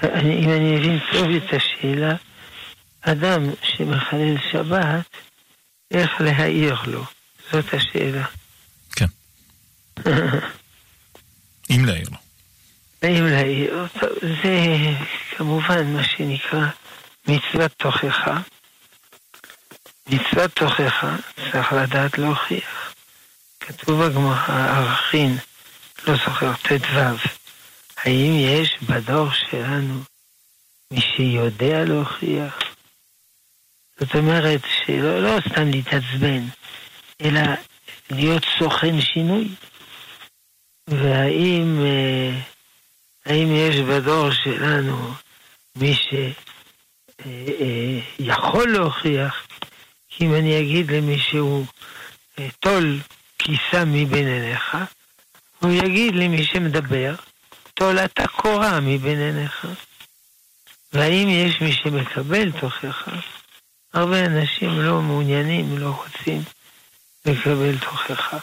[0.03, 2.15] אני, אם אני מבין טוב את השאלה,
[3.01, 5.17] אדם שמחלל שבת,
[5.91, 7.03] איך להעיר לו?
[7.51, 8.25] זאת השאלה.
[8.91, 9.05] כן.
[11.71, 12.17] אם להעיר לו.
[13.01, 13.85] האם להעיר?
[13.99, 14.77] טוב, זה
[15.37, 16.67] כמובן מה שנקרא
[17.27, 18.41] מצוות תוכחה.
[20.07, 21.15] מצוות תוכחה
[21.51, 22.90] צריך לדעת להוכיח.
[23.61, 25.37] כתוב בגמרא, ערכין,
[26.07, 27.29] לא זוכר, ט"ו,
[27.97, 30.03] האם יש בדור שלנו
[30.91, 32.59] מי שיודע להוכיח?
[33.99, 36.43] זאת אומרת, שלא לא סתם להתעצבן,
[37.21, 37.41] אלא
[38.09, 39.47] להיות סוכן שינוי.
[40.87, 42.39] והאם אה,
[43.25, 45.13] האם יש בדור שלנו
[45.75, 45.95] מי
[48.19, 49.47] שיכול להוכיח?
[50.09, 51.65] כי אם אני אגיד למישהו,
[52.39, 52.99] אה, טול
[53.43, 54.77] כיסה מבין עיניך,
[55.59, 57.15] הוא יגיד למי שמדבר,
[57.73, 59.67] טול אתה קורה מבין עיניך.
[60.93, 63.11] והאם יש מי שמקבל תוכחה?
[63.93, 66.43] הרבה אנשים לא מעוניינים, לא רוצים
[67.25, 68.37] לקבל תוכחה.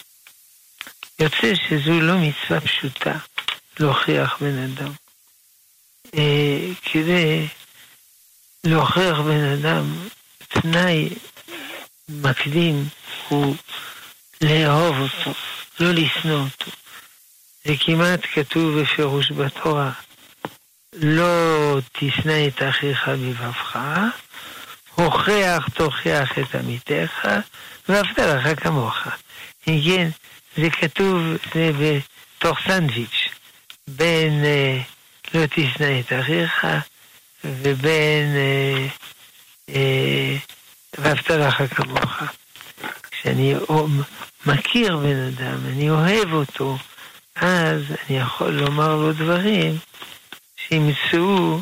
[1.18, 3.18] יוצא שזו לא מצווה פשוטה
[3.80, 4.92] להוכיח בן אדם.
[6.14, 7.46] אה, כדי
[8.64, 10.08] להוכיח בן אדם,
[10.48, 11.08] תנאי
[12.08, 12.88] מקדים
[13.28, 13.56] הוא
[14.40, 15.32] לאהוב אותו,
[15.80, 16.70] לא לשנוא אותו.
[17.64, 19.92] זה כמעט כתוב בפירוש בתורה,
[20.92, 23.78] לא תשנא את אחיך בבבך,
[24.94, 27.28] הוכח תוכיח את עמיתך,
[27.88, 28.96] ואהבת לך כמוך.
[29.68, 30.08] אם כן,
[30.56, 31.18] זה כתוב,
[31.54, 33.28] זה בתוך סנדוויץ',
[33.88, 34.80] בין אה,
[35.34, 36.66] לא תשנא את אחיך
[37.44, 38.86] ובין אה,
[39.68, 40.36] אה,
[40.98, 42.22] ואהבת לך כמוך.
[43.10, 43.54] כשאני
[44.48, 46.78] מכיר בן אדם, אני אוהב אותו,
[47.36, 49.78] אז אני יכול לומר לו דברים
[50.56, 51.60] שימצאו,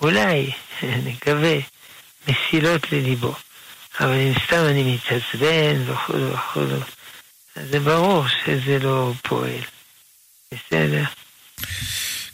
[0.00, 0.50] אולי,
[1.06, 1.56] נקווה,
[2.28, 3.34] מסילות לליבו.
[4.00, 6.60] אבל אם סתם אני מתעצבן וכו' וכו',
[7.56, 9.60] אז זה ברור שזה לא פועל.
[10.52, 11.04] בסדר?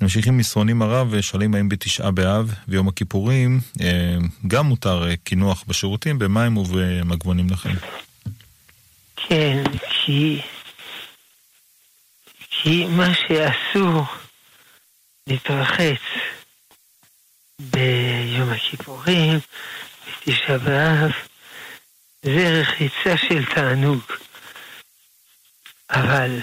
[0.00, 6.18] נמשיך עם מסרונים הרב ושואלים האם בתשעה באב ויום הכיפורים אה, גם מותר קינוח בשירותים
[6.18, 7.76] במים ובמגבונים לחיים.
[9.26, 10.40] כן, כי,
[12.50, 14.04] כי מה שאסור
[15.26, 16.00] להתרחץ
[17.58, 19.38] ביום הכיפורים,
[20.06, 21.10] בתשעה באב,
[22.22, 24.00] זה רחיצה של תענוג.
[25.90, 26.40] אבל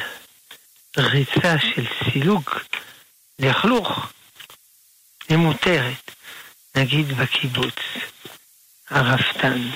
[0.98, 2.50] רחיצה של סילוג,
[3.40, 4.12] לכלוך,
[5.30, 6.12] היא מותרת.
[6.76, 7.76] נגיד בקיבוץ,
[8.90, 9.70] הרפתן,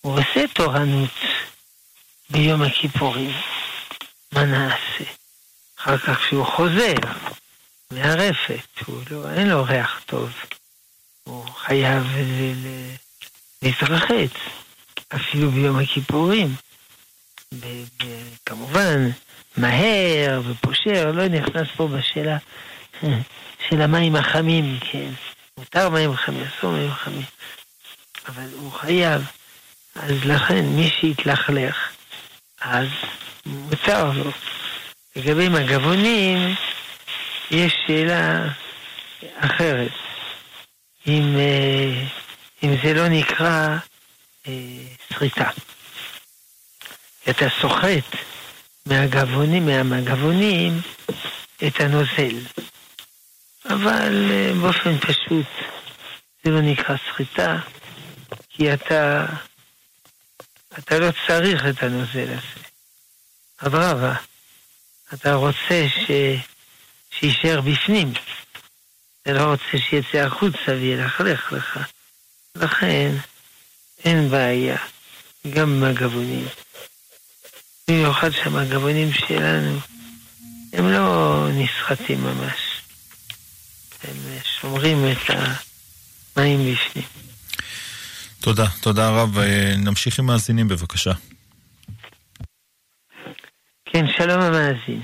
[0.00, 1.10] הוא עושה תורנות
[2.34, 3.32] ביום הכיפורים.
[4.32, 5.04] מה נעשה?
[5.78, 6.94] אחר כך כשהוא חוזר
[7.90, 10.30] מהרפת, הוא לא, אין לו ריח טוב,
[11.24, 12.94] הוא חייב ל- ל-
[13.62, 14.30] להתרחץ,
[15.14, 16.54] אפילו ביום הכיפורים.
[17.54, 19.10] ב- ב- כמובן,
[19.56, 22.36] מהר ופושר, לא נכנס פה בשאלה
[23.68, 25.10] של המים החמים, כן.
[25.58, 27.24] מותר מים חמים, אסור מים חמים.
[28.28, 29.22] אבל הוא חייב.
[29.96, 31.76] אז לכן, מי שהתלכלך,
[32.64, 32.88] אז
[33.46, 34.30] מותר לו.
[35.16, 36.54] לגבי מגבונים,
[37.50, 38.48] יש שאלה
[39.36, 39.90] אחרת.
[41.06, 42.04] אם, אה,
[42.62, 43.76] אם זה לא נקרא
[44.46, 44.52] אה,
[45.14, 45.50] שריטה.
[47.30, 48.16] אתה סוחט
[48.86, 50.80] מהגבונים, מהגבונים
[51.66, 52.38] את הנוזל.
[53.68, 55.46] אבל אה, באופן פשוט
[56.44, 57.58] זה לא נקרא סחיטה,
[58.48, 59.26] כי אתה,
[60.78, 62.64] אתה לא צריך את הנוזל הזה.
[63.56, 64.14] אדרבה,
[65.14, 66.10] אתה רוצה ש...
[67.10, 68.12] שיישאר בפנים.
[69.22, 71.78] אתה לא רוצה שיצא החוצה וילכלך לך.
[72.54, 73.10] לכן
[74.04, 74.76] אין בעיה,
[75.50, 76.46] גם עם הגבונים.
[77.88, 79.78] במיוחד שהמגבונים שלנו
[80.72, 82.80] הם לא נסחטים ממש.
[84.04, 84.16] הם
[84.60, 85.30] שומרים את
[86.36, 87.23] המים בפנים.
[88.44, 89.38] תודה, תודה רב.
[89.84, 91.10] נמשיך עם מאזינים בבקשה.
[93.84, 95.00] כן, שלום המאזין.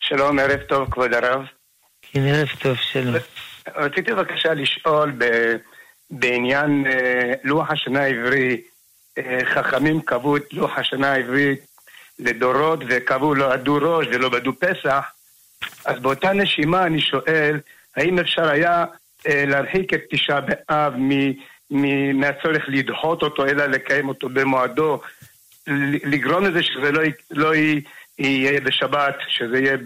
[0.00, 1.46] שלום, ערב טוב, כבוד הרב.
[2.02, 3.14] כן, ערב טוב, שלום.
[3.76, 5.24] רציתי בבקשה לשאול ב...
[6.10, 8.60] בעניין אה, לוח השנה העברי,
[9.18, 11.56] אה, חכמים קבעו את לוח השנה העברי
[12.18, 15.04] לדורות וקבעו לא עדו ראש ולא בדו פסח,
[15.84, 17.60] אז באותה נשימה אני שואל,
[17.96, 18.84] האם אפשר היה
[19.26, 21.10] אה, להרחיק את תשעה באב מ,
[22.14, 25.00] מהצורך לדחות אותו, אלא לקיים אותו במועדו,
[26.04, 27.52] לגרום לזה שזה לא, לא
[28.18, 29.76] יהיה בשבת, שזה יהיה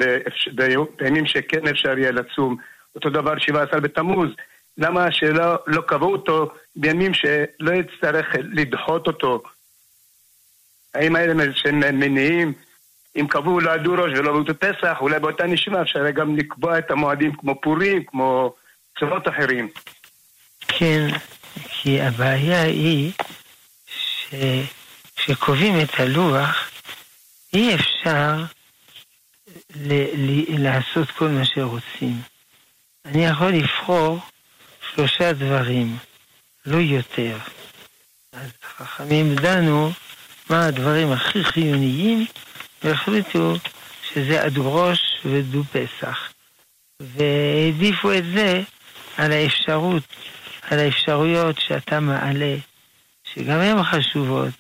[0.99, 2.57] בימים שכן אפשר יהיה לצום.
[2.95, 4.29] אותו דבר 17 בתמוז,
[4.79, 9.43] למה שלא לא קבעו אותו בימים שלא יצטרך לדחות אותו?
[10.95, 12.53] האם האלה שהם מניעים,
[13.16, 16.90] אם קבעו לא עדו ראש ולא באותו פסח, אולי באותה נשימה אפשר גם לקבוע את
[16.90, 18.55] המועדים כמו פורים, כמו
[18.99, 19.69] צורות אחרים.
[20.69, 21.09] כן,
[21.71, 23.13] כי הבעיה היא
[25.17, 26.71] שכשקובעים את הלוח,
[27.55, 28.45] אי אפשר
[29.77, 32.23] ל- ל- לעשות כל מה שרוצים.
[33.05, 34.19] אני יכול לבחור
[34.95, 35.99] שלושה דברים,
[36.67, 37.39] לא יותר.
[38.33, 39.93] אז החכמים דנו
[40.51, 42.27] מה הדברים הכי חיוניים,
[42.83, 43.55] והחליטו
[44.13, 46.33] שזה עדו ראש ודו פסח.
[47.01, 48.63] והעדיפו את זה
[49.17, 50.03] על האפשרות,
[50.71, 52.57] על האפשרויות שאתה מעלה,
[53.25, 54.55] שגם הן חשובות,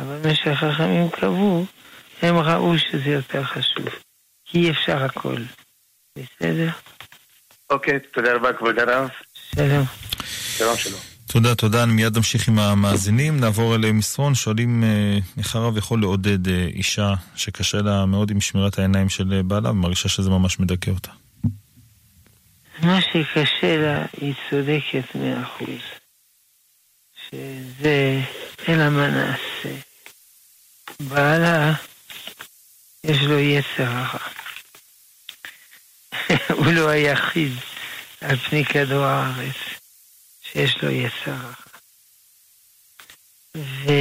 [0.00, 1.66] אבל מה שהחכמים קבעו,
[2.22, 3.88] הם ראו שזה יותר חשוב.
[4.44, 5.42] כי אי אפשר הכל.
[6.18, 6.68] בסדר?
[7.70, 9.08] אוקיי, תודה רבה כבוד הרב.
[9.54, 9.84] שלום.
[10.58, 11.00] שלום שלום.
[11.26, 11.82] תודה, תודה.
[11.82, 13.40] אני מיד אמשיך עם המאזינים.
[13.40, 14.34] נעבור אל מסרון.
[14.34, 19.32] שואלים אה, איך הרב יכול לעודד אה, אישה שקשה לה מאוד עם שמירת העיניים של
[19.32, 21.10] אה, בעלה ומרגישה שזה ממש מדכא אותה.
[22.86, 25.80] מה שקשה לה, היא צודקת מאה אחוז.
[27.14, 28.20] שזה,
[28.66, 29.74] אין לה מה נעשה.
[31.00, 31.72] בעלה,
[33.04, 34.28] יש לו יצר הרע.
[36.58, 37.52] הוא לא היחיד
[38.20, 39.56] על פני כדור הארץ
[40.42, 41.52] שיש לו יצר הרע.
[43.54, 43.94] והוא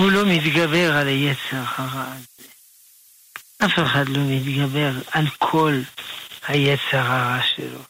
[0.00, 2.14] אה, לא מתגבר על היצר הרע.
[3.64, 5.80] אף אחד לא מתגבר על כל
[6.48, 7.80] היצר הרע שלו.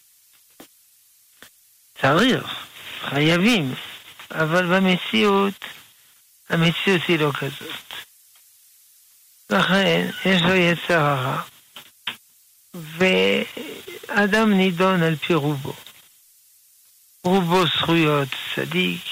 [2.03, 2.45] צריך,
[3.01, 3.75] חייבים,
[4.31, 5.65] אבל במציאות,
[6.49, 7.95] המציאות היא לא כזאת.
[9.51, 11.43] לכן יש לו יצר הרע,
[12.75, 15.73] ואדם נידון על פי רובו.
[17.25, 19.05] רובו זכויות צדיק,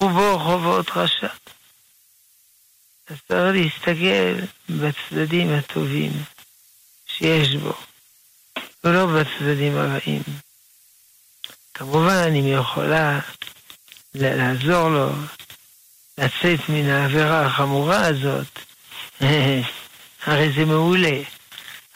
[0.00, 1.28] רובו חובות רשע.
[3.08, 6.12] אז צריך להסתכל בצדדים הטובים
[7.06, 7.72] שיש בו,
[8.84, 10.22] ולא בצדדים הרעים.
[11.74, 13.20] כמובן, אם היא יכולה
[14.14, 15.10] לעזור לו
[16.18, 18.58] לצאת מן העבירה החמורה הזאת,
[20.26, 21.22] הרי זה מעולה,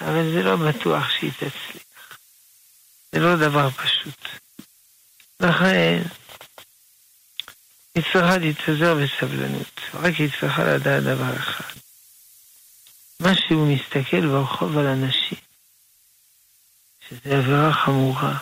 [0.01, 2.19] אבל זה לא בטוח שהיא תצליח.
[3.13, 4.29] זה לא דבר פשוט.
[5.41, 6.03] לכן,
[7.95, 11.75] היא צריכה להתאזר בסבלנות, רק היא צריכה לדעת דבר אחד.
[13.21, 15.39] מה שהוא מסתכל ברחוב על אנשים,
[17.09, 18.39] שזה עבירה חמורה,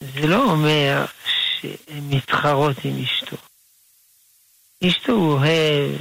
[0.00, 3.36] זה לא אומר שהן מתחרות עם אשתו.
[4.88, 6.00] אשתו הוא אוהב,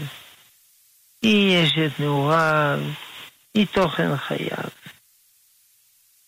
[1.21, 2.79] היא אשת נעוריו,
[3.53, 4.69] היא תוכן חייו.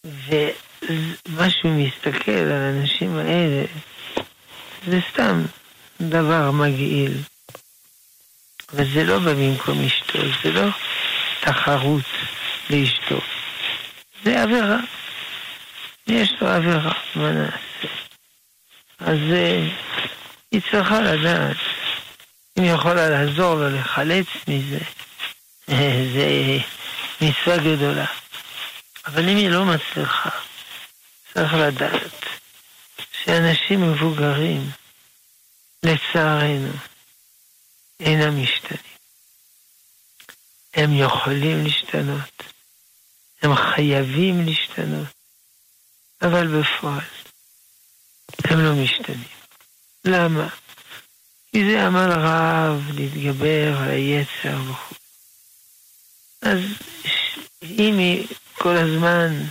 [0.04, 3.66] ומה שהוא מסתכל על האנשים האלה,
[4.88, 5.46] זה סתם
[6.02, 7.18] דבר מגעיל.
[8.74, 10.70] אבל זה לא בא במקום אשתו, זה לא
[11.40, 12.04] תחרות
[12.70, 13.20] לאשתו.
[14.24, 14.78] זה עבירה.
[16.08, 17.88] יש לו עבירה, מה נעשה?
[19.00, 19.72] אז uh,
[20.52, 21.58] היא צריכה לדעת,
[22.58, 24.80] אם היא יכולה לעזור לו לחלץ מזה,
[26.14, 26.58] זה
[27.22, 28.06] מצווה גדולה.
[29.06, 30.30] אבל אם היא לא מצליחה,
[31.34, 32.26] צריך לדעת
[33.24, 34.70] שאנשים מבוגרים,
[35.84, 36.74] לצערנו,
[38.00, 38.94] אינם משתנים.
[40.74, 42.44] הם יכולים להשתנות,
[43.42, 45.08] הם חייבים להשתנות,
[46.22, 47.06] אבל בפועל
[48.44, 49.28] הם לא משתנים.
[50.06, 50.48] למה?
[51.52, 54.96] כי זה עמל רב להתגבר על היצר וכו'.
[56.42, 56.60] אז
[57.64, 59.44] אם היא כל הזמן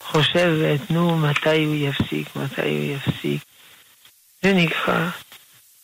[0.00, 3.42] חושבת, נו, מתי הוא יפסיק, מתי הוא יפסיק,
[4.42, 5.10] זה נקרא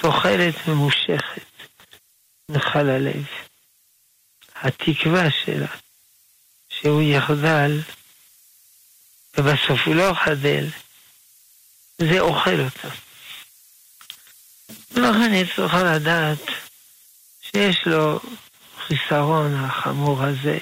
[0.00, 1.68] תוחלת ממושכת
[2.48, 3.24] מחללב.
[4.54, 5.76] התקווה שלה
[6.68, 7.80] שהוא יחדל,
[9.38, 10.66] ובסוף הוא לא חדל,
[11.98, 12.88] זה אוכל אותה.
[14.90, 16.38] ולכן היא צריכה לדעת
[17.42, 18.20] שיש לו
[18.86, 20.58] חיסרון החמור הזה,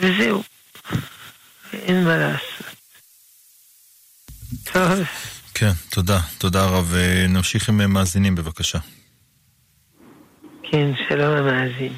[0.00, 0.42] וזהו,
[1.72, 2.76] אין מה לעשות.
[4.72, 5.06] טוב.
[5.54, 6.18] כן, תודה.
[6.38, 6.94] תודה רב.
[7.28, 8.78] נמשיך עם מאזינים, בבקשה.
[10.62, 11.92] כן, שלום המאזין.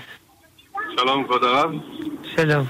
[0.97, 1.71] שלום, כבוד הרב.
[2.37, 2.67] שלום.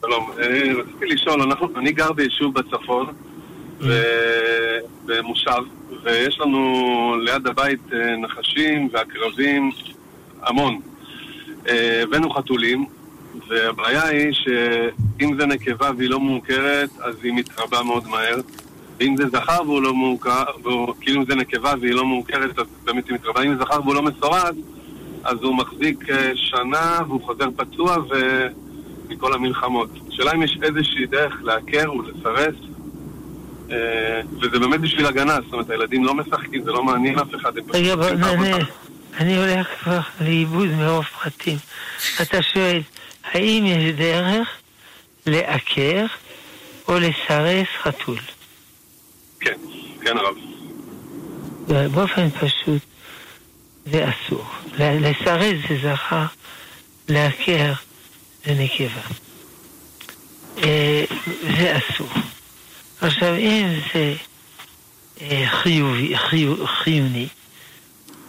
[0.00, 0.30] שלום.
[0.78, 3.06] רציתי לשאול, אנחנו, אני גר ביישוב בצפון,
[5.06, 5.62] במושב,
[6.02, 7.80] ויש לנו ליד הבית
[8.22, 9.70] נחשים ועקרבים,
[10.42, 10.80] המון.
[12.02, 12.86] הבאנו חתולים,
[13.48, 18.36] והבעיה היא שאם זה נקבה והיא לא מוכרת, אז היא מתרבה מאוד מהר.
[19.02, 20.44] ואם זה זכר והוא לא מוכר,
[21.00, 23.42] כאילו אם זה נקבה והיא לא מוכרת, אז באמת היא מתרבה.
[23.42, 24.56] אם זה זכר והוא לא מסורד,
[25.24, 27.96] אז הוא מחזיק שנה והוא חוזר פצוע
[29.08, 29.88] ומכל המלחמות.
[30.08, 32.54] השאלה אם יש איזושהי דרך לעקר ולסרס,
[34.40, 37.52] וזה באמת בשביל הגנה, זאת אומרת, הילדים לא משחקים, זה לא מעניין אף אחד.
[37.70, 38.56] רגע, בוא נענה.
[39.20, 41.58] אני הולך כבר לאיבוד מרוב פרטים.
[42.22, 42.80] אתה שואל,
[43.32, 44.48] האם יש דרך
[45.26, 46.06] לעקר
[46.88, 48.18] או לסרס חתול?
[49.42, 49.58] כן,
[50.00, 50.34] כן הרב.
[51.92, 52.82] באופן פשוט
[53.86, 54.44] זה אסור.
[54.78, 56.26] לסרס זה זכר,
[57.08, 57.72] לעקר
[58.46, 59.00] זה נקבה.
[61.56, 62.08] זה אסור.
[63.00, 64.14] עכשיו, אם זה
[65.46, 67.26] חיובי, חיו, חיוני,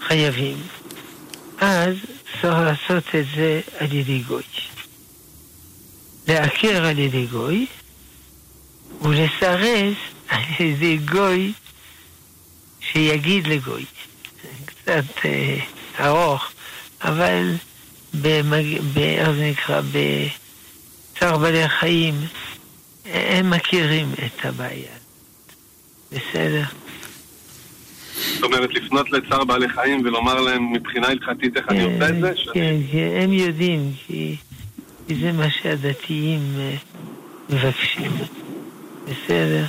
[0.01, 0.57] חייבים,
[1.59, 1.95] אז
[2.41, 4.43] צריך לעשות את זה על ידי גוי.
[6.27, 7.65] לעקר על ידי גוי,
[9.01, 9.97] ולסרס
[10.59, 11.53] על ידי גוי
[12.79, 13.85] שיגיד לגוי.
[14.65, 15.59] קצת אה,
[15.99, 16.51] ארוך,
[17.01, 17.53] אבל
[18.21, 18.79] במג...
[18.93, 18.97] ב...
[18.97, 19.81] איך זה נקרא?
[19.81, 22.15] בצער בעלי חיים,
[23.05, 24.91] הם מכירים את הבעיה.
[26.11, 26.63] בסדר?
[28.33, 32.33] זאת אומרת, לפנות לצער בעלי חיים ולומר להם מבחינה הלכתית איך אני עושה את זה?
[32.53, 34.35] כן, כן, הם יודעים, כי
[35.07, 36.41] זה מה שהדתיים
[37.49, 38.11] מבקשים.
[39.03, 39.65] בסדר?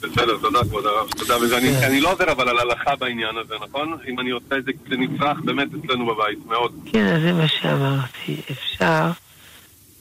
[0.00, 1.36] בסדר, תודה כבוד הרב, תודה.
[1.40, 3.98] ואני לא עובר אבל על הלכה בעניין הזה, נכון?
[4.08, 6.74] אם אני עושה את זה, זה נצרך באמת אצלנו בבית, מאוד.
[6.92, 8.36] כן, אז זה מה שאמרתי.
[8.50, 9.10] אפשר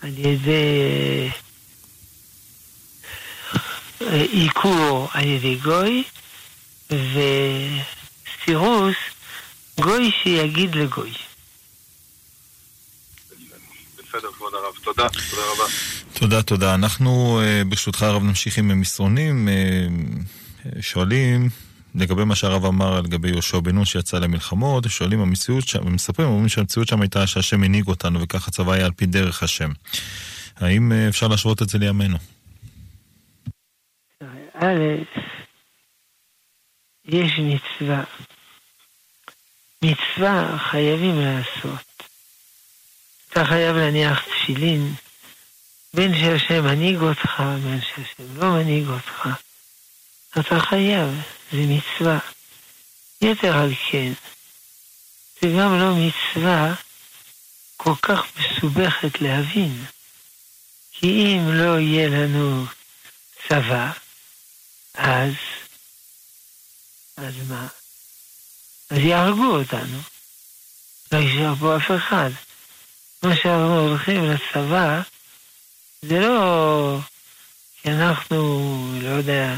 [0.02, 1.30] על ידי
[4.32, 6.04] עיקור על ידי גוי,
[6.90, 8.96] וסירוס,
[9.80, 11.12] גוי שיגיד לגוי.
[13.98, 14.74] בסדר, כבוד הרב.
[14.84, 15.66] תודה, תודה רבה.
[16.20, 16.76] תודה, תודה.
[16.76, 19.50] אנחנו, ברשותך הרב, נמשיך עם מסרונים.
[20.82, 21.50] שואלים,
[21.96, 26.50] לגבי מה שהרב אמר לגבי יהושע בן נון שיצא למלחמות, שואלים המציאות שם, מספרים, אומרים
[26.50, 29.72] שהמציאות שם הייתה שהשם הנהיג אותנו וכך הצבא היה על פי דרך השם.
[30.56, 32.18] האם אפשר להשוות את זה לימינו?
[34.54, 34.82] א',
[37.06, 38.04] יש מצווה.
[39.82, 42.04] מצווה חייבים לעשות.
[43.30, 44.94] אתה חייב להניח תפילין,
[45.98, 49.28] בין שהשם מנהיג אותך, בין שהשם לא מנהיג אותך.
[50.40, 51.10] אתה חייב,
[51.52, 52.20] זה מצווה.
[53.22, 54.14] יתר על כן,
[55.42, 56.74] זה גם לא מצווה
[57.78, 59.86] כל כך מסובכת להבין.
[60.92, 62.66] כי אם לא יהיה לנו
[63.48, 63.92] צבא,
[64.94, 65.34] אז,
[67.18, 67.68] אז מה?
[68.90, 70.00] אז יהרגו אותנו.
[71.12, 72.30] לא יישאר פה אף אחד.
[73.24, 75.02] מה שאנחנו הולכים לצבא,
[76.02, 77.00] זה לא
[77.82, 79.56] כי אנחנו, לא יודע,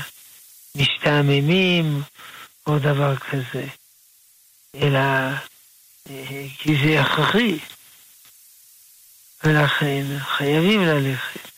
[0.75, 2.01] משתעממים
[2.67, 3.67] או דבר כזה,
[4.75, 4.99] אלא
[6.57, 7.59] כי זה הכרחי.
[9.43, 11.49] ולכן חייבים ללכת.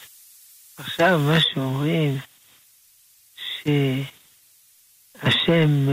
[0.78, 2.20] עכשיו מה שאומרים,
[5.24, 5.88] שהשם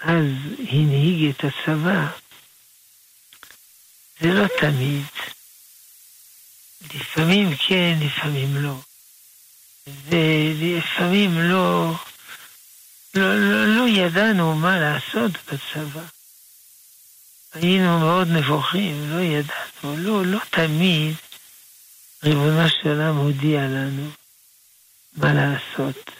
[0.00, 0.24] אז
[0.68, 2.10] הנהיג את הצבא,
[4.20, 5.04] זה לא תמיד.
[6.94, 8.74] לפעמים כן, לפעמים לא.
[10.08, 11.92] ולפעמים לא,
[13.14, 16.02] לא, לא, לא ידענו מה לעשות בצבא.
[17.54, 21.14] היינו מאוד נבוכים, לא ידענו, לא, לא תמיד
[22.24, 24.10] ריבונו של עולם הודיע לנו
[25.16, 26.10] מה לעשות.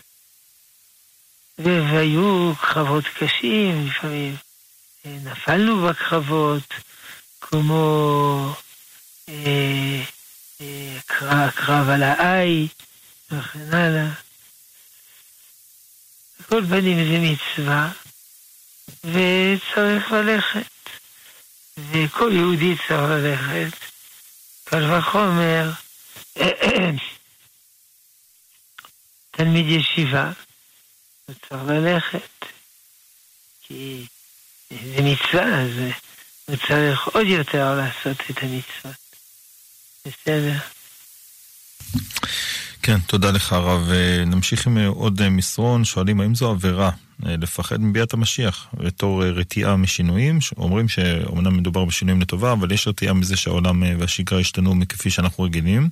[1.58, 4.36] והיו קרבות קשים, לפעמים
[5.04, 6.74] נפלנו בקרבות,
[7.40, 8.54] כמו
[9.28, 10.02] אה, אה,
[11.06, 12.68] קרב, על האי
[13.30, 14.10] וכן הלאה.
[16.48, 17.92] כל פנים זה מצווה,
[19.04, 20.66] וצריך ללכת.
[21.76, 23.78] וכל יהודי צריך ללכת.
[24.64, 25.70] קל וחומר,
[29.30, 30.32] תלמיד ישיבה,
[31.26, 32.46] הוא צריך ללכת.
[33.62, 34.06] כי
[34.70, 35.70] זה מצווה, אז
[36.46, 39.07] הוא צריך עוד יותר לעשות את המצוות.
[40.08, 40.56] בסדר.
[42.82, 43.90] כן, תודה לך הרב.
[44.26, 46.90] נמשיך עם עוד מסרון, שואלים האם זו עבירה
[47.20, 53.36] לפחד מביאת המשיח בתור רתיעה משינויים, אומרים שאומנם מדובר בשינויים לטובה, אבל יש רתיעה מזה
[53.36, 55.88] שהעולם והשגרה השתנו מכפי שאנחנו רגילים.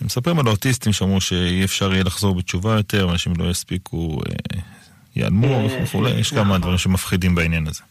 [0.00, 4.20] הם מספרים על האוטיסטים שאמרו שאי אפשר יהיה לחזור בתשובה יותר, אנשים לא יספיקו,
[5.16, 7.82] ייעלמו וכולי, יש כמה דברים שמפחידים בעניין הזה.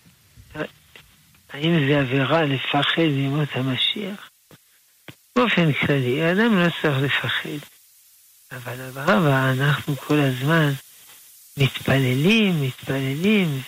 [1.54, 4.29] האם זה עבירה לפחד ממות המשיח?
[5.40, 7.68] באופן כללי, האדם לא צריך לפחד.
[8.52, 10.74] אבל אברהם, אנחנו כל הזמן
[11.58, 13.62] מתפללים, מתפללים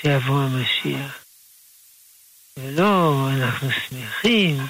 [0.00, 1.24] שיבוא המשיח.
[2.56, 4.66] ולא אנחנו שמחים,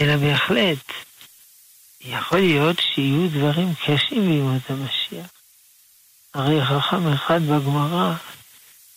[0.00, 0.92] אלא בהחלט
[2.00, 5.30] יכול להיות שיהיו דברים קשים בימות המשיח.
[6.34, 8.14] הרי חכם אחד בגמרא,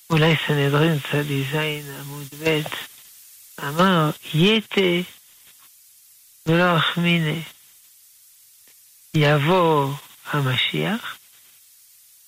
[0.09, 1.55] אולי סנהדרין צ"ז
[1.99, 2.61] עמוד ב',
[3.59, 4.81] אמר, יתה
[6.47, 7.39] ולא אחמינה.
[9.13, 9.93] יבוא
[10.31, 11.17] המשיח,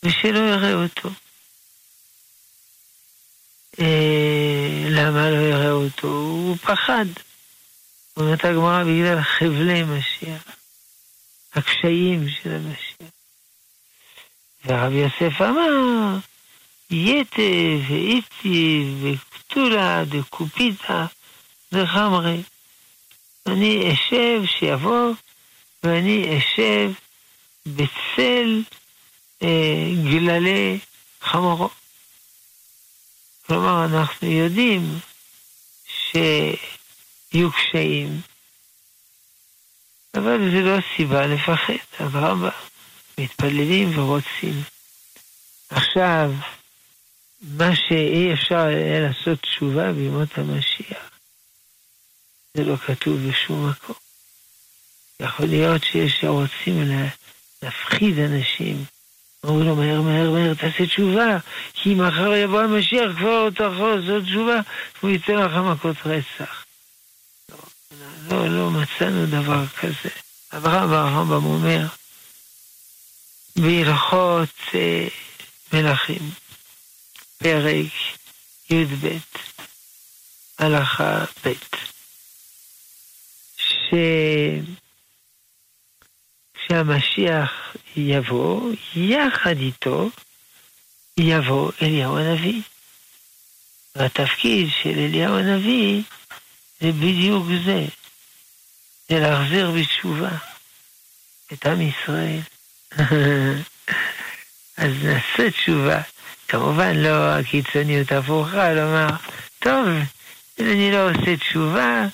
[0.04, 1.10] ושלא יראה אותו.
[3.80, 6.08] אה, למה לא יראה אותו?
[6.08, 7.06] הוא פחד.
[8.18, 10.44] אומרת הגמרא בגלל חבלי משיח,
[11.54, 13.10] הקשיים של המשיח.
[14.66, 16.18] והרב יוסף אמר,
[16.90, 17.42] יתה
[17.90, 21.06] ואיתי וקטולה דקופיתא
[21.72, 22.44] וחמרי.
[23.48, 25.14] אני אשב שיבוא,
[25.84, 26.92] ואני אשב
[27.66, 28.64] בצל
[29.44, 30.80] אה, גללי
[31.22, 31.70] חמורו.
[33.48, 35.00] כלומר, אנחנו יודעים
[35.88, 38.22] שיהיו קשיים,
[40.16, 41.74] אבל זה לא סיבה לפחד,
[42.06, 42.44] אברהם
[43.20, 44.64] מתפללים ורוצים.
[45.70, 46.32] עכשיו,
[47.42, 48.66] מה שאי אפשר
[49.02, 51.15] לעשות תשובה בימות המשיח,
[52.56, 53.96] זה לא כתוב בשום מקום.
[55.20, 56.92] יכול להיות שיש שרוצים
[57.62, 58.86] להפחיד אנשים.
[59.46, 61.38] אמרו לו, מהר, מהר, מהר, תעשה תשובה,
[61.74, 64.60] כי מחר יבוא המשיח, כבר תחזור לעשות תשובה,
[65.00, 66.66] והוא ייתן לך מכות רצח.
[67.50, 67.58] לא,
[68.30, 70.10] לא, לא מצאנו דבר כזה.
[70.54, 71.88] אברהם הרמב"ם אומר,
[73.56, 75.08] בהלכות אה,
[75.74, 76.32] מלכים,
[77.38, 77.92] פרק
[78.70, 79.18] י"ב,
[80.60, 81.54] הלכה ב',
[83.90, 83.94] ש...
[86.54, 90.10] כשהמשיח יבוא, יחד איתו
[91.18, 92.62] יבוא אליהו הנביא.
[93.96, 96.02] והתפקיד של אליהו הנביא
[96.82, 97.86] זה בדיוק זה,
[99.10, 100.38] זה להחזיר בתשובה
[101.54, 102.40] את עם ישראל.
[104.78, 106.02] אז נעשה תשובה.
[106.48, 109.08] כמובן לא הקיצוניות הפוכה, לומר,
[109.60, 109.88] טוב,
[110.60, 112.08] אם אני לא עושה תשובה,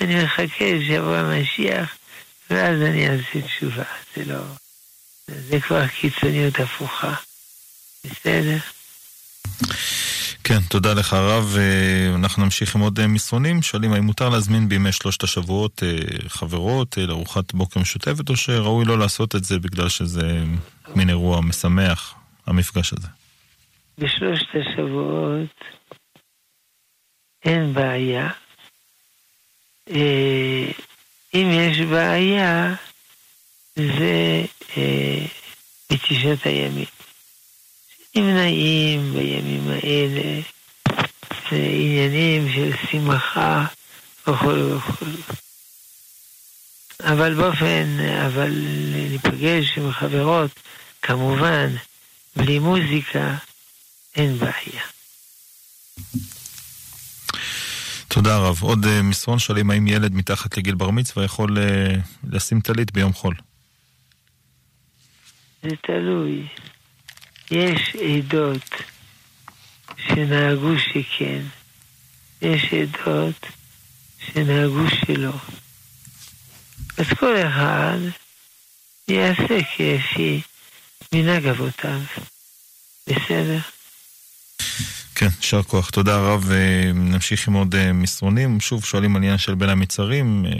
[0.00, 1.96] אני מחכה שיבוא המשיח,
[2.50, 3.84] ואז אני אעשה תשובה.
[4.16, 4.40] זה לא...
[5.28, 7.14] זה כבר קיצוניות הפוכה.
[8.04, 8.56] בסדר?
[10.44, 11.56] כן, תודה לך הרב.
[12.14, 13.62] אנחנו נמשיך עם עוד מסרונים.
[13.62, 15.82] שואלים האם מותר להזמין בימי שלושת השבועות
[16.28, 20.42] חברות לארוחת בוקר משותפת, או שראוי לא לעשות את זה בגלל שזה
[20.96, 22.14] מין אירוע משמח,
[22.46, 23.08] המפגש הזה?
[23.98, 25.64] בשלושת השבועות
[27.44, 28.28] אין בעיה.
[31.34, 32.74] אם יש בעיה,
[33.76, 34.44] זה
[34.76, 35.26] אה,
[35.90, 36.86] בתשעת הימים.
[38.14, 40.40] נמנעים בימים האלה,
[41.50, 43.66] זה עניינים של שמחה
[44.26, 45.34] וכו' וכו'.
[47.00, 48.50] אבל באופן, אבל
[48.92, 50.50] להיפגש עם חברות,
[51.02, 51.74] כמובן,
[52.36, 53.36] בלי מוזיקה,
[54.16, 54.82] אין בעיה.
[58.12, 58.62] תודה רב.
[58.62, 61.60] עוד uh, מסרון שואלים האם ילד מתחת לגיל בר מצווה יכול uh,
[62.24, 63.34] לשים טלית ביום חול.
[65.62, 66.46] זה תלוי.
[67.50, 68.74] יש עדות
[69.96, 71.42] שנהגו שכן,
[72.42, 73.46] יש עדות
[74.18, 75.32] שנהגו שלא.
[76.98, 77.98] אז כל אחד
[79.08, 80.40] יעשה כפי
[81.12, 82.00] מנהג אבותיו.
[83.06, 83.58] בסדר?
[85.20, 85.90] כן, יישר כוח.
[85.90, 86.50] תודה רב.
[86.94, 88.60] נמשיך עם עוד אה, מסרונים.
[88.60, 90.46] שוב, שואלים על עניין של בין המצרים.
[90.46, 90.52] אה,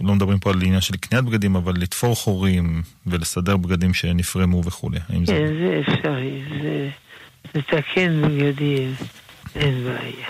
[0.00, 5.00] לא מדברים פה על עניין של קניית בגדים, אבל לתפור חורים ולסדר בגדים שנפרמו וכולי.
[5.00, 5.46] כן, זה...
[5.60, 6.42] זה אפשרי.
[6.62, 6.88] זה
[7.54, 8.94] לתקן בגדים,
[9.54, 10.28] אין בעיה.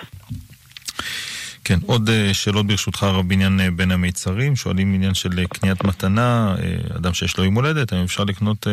[1.65, 6.55] כן, עוד אה, שאלות ברשותך רב בעניין בין המיצרים, שואלים עניין של קניית מתנה,
[6.97, 8.67] אדם שיש לו יום הולדת, האם אפשר לקנות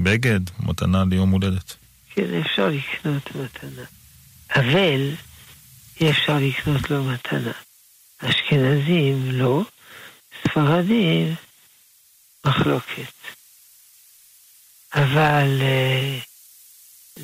[0.00, 1.87] בגד, מתנה ליום הולדת?
[2.18, 3.84] כן, אפשר לקנות מתנה.
[4.54, 5.10] אבל
[6.00, 7.52] אי אפשר לקנות לו מתנה.
[8.18, 9.62] אשכנזים לא,
[10.42, 11.34] ספרדים
[12.46, 13.12] מחלוקת.
[14.94, 16.24] אבל uh,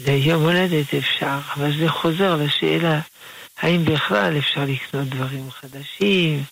[0.07, 3.01] ליום הולדת אפשר, אבל זה חוזר לשאלה
[3.59, 6.45] האם בכלל אפשר לקנות דברים חדשים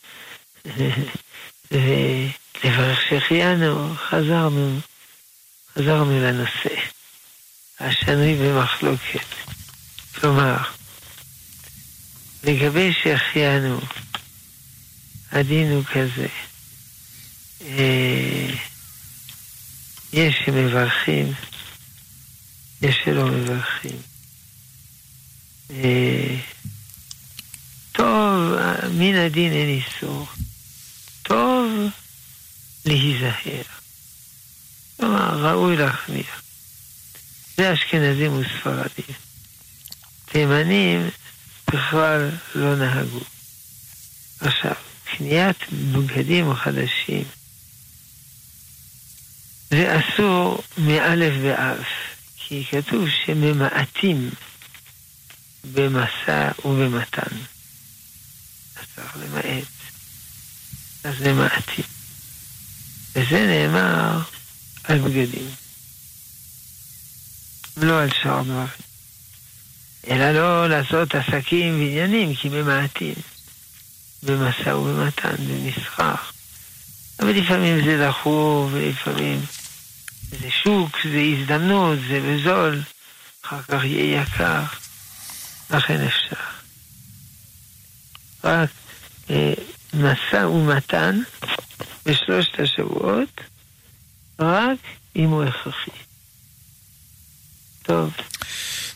[1.70, 4.78] ולברך שהחיינו, חזרנו,
[5.74, 7.01] חזרנו לנושא.
[7.82, 9.26] השנוי במחלוקת.
[10.14, 10.56] כלומר,
[12.42, 13.80] לגבי שהחיינו,
[15.32, 16.26] הדין הוא כזה,
[17.60, 18.54] אה,
[20.12, 21.32] יש שמברכים,
[22.82, 23.96] יש שלא מברכים.
[25.70, 26.36] אה,
[27.92, 28.52] טוב,
[28.92, 30.26] מן הדין אין איסור.
[31.22, 31.70] טוב
[32.84, 33.62] להיזהר.
[34.96, 36.41] כלומר, ראוי להחמיר.
[37.62, 39.16] זה אשכנזים וספרדים.
[40.24, 41.10] תימנים
[41.72, 43.20] בכלל לא נהגו.
[44.40, 47.24] עכשיו, קניית בגדים חדשים
[49.70, 51.86] זה אסור מאלף ואף,
[52.36, 54.30] כי כתוב שממעטים
[55.72, 57.36] במשא ובמתן.
[58.96, 59.64] צריך למעט.
[61.04, 61.84] אז ממעטים.
[63.14, 64.20] וזה נאמר
[64.84, 65.61] על בגדים.
[67.76, 68.68] לא על שאר דברים.
[70.08, 73.14] אלא לא לעשות עסקים ועניינים, כי ממעטים.
[74.22, 76.14] במשא ובמתן, במסחר.
[77.20, 79.40] אבל לפעמים זה דחוף, ולפעמים
[80.30, 82.80] זה שוק, זה הזדמנות, זה בזול,
[83.44, 84.62] אחר כך יהיה יקר,
[85.70, 86.42] לכן אפשר.
[88.44, 88.70] רק
[89.30, 89.52] אה,
[89.94, 91.20] משא ומתן
[92.06, 93.40] בשלושת השבועות,
[94.38, 94.78] רק
[95.16, 95.90] אם הוא הכרחי.
[97.82, 98.12] טוב.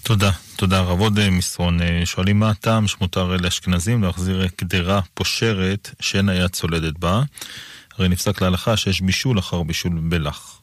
[0.02, 1.00] תודה, תודה רב.
[1.00, 6.98] עוד אה, מסרון, אה, שואלים מה הטעם שמותר לאשכנזים להחזיר קדרה פושרת שאין היה צולדת
[6.98, 7.22] בה.
[7.98, 10.60] הרי נפסק להלכה שיש בישול אחר בישול בלח.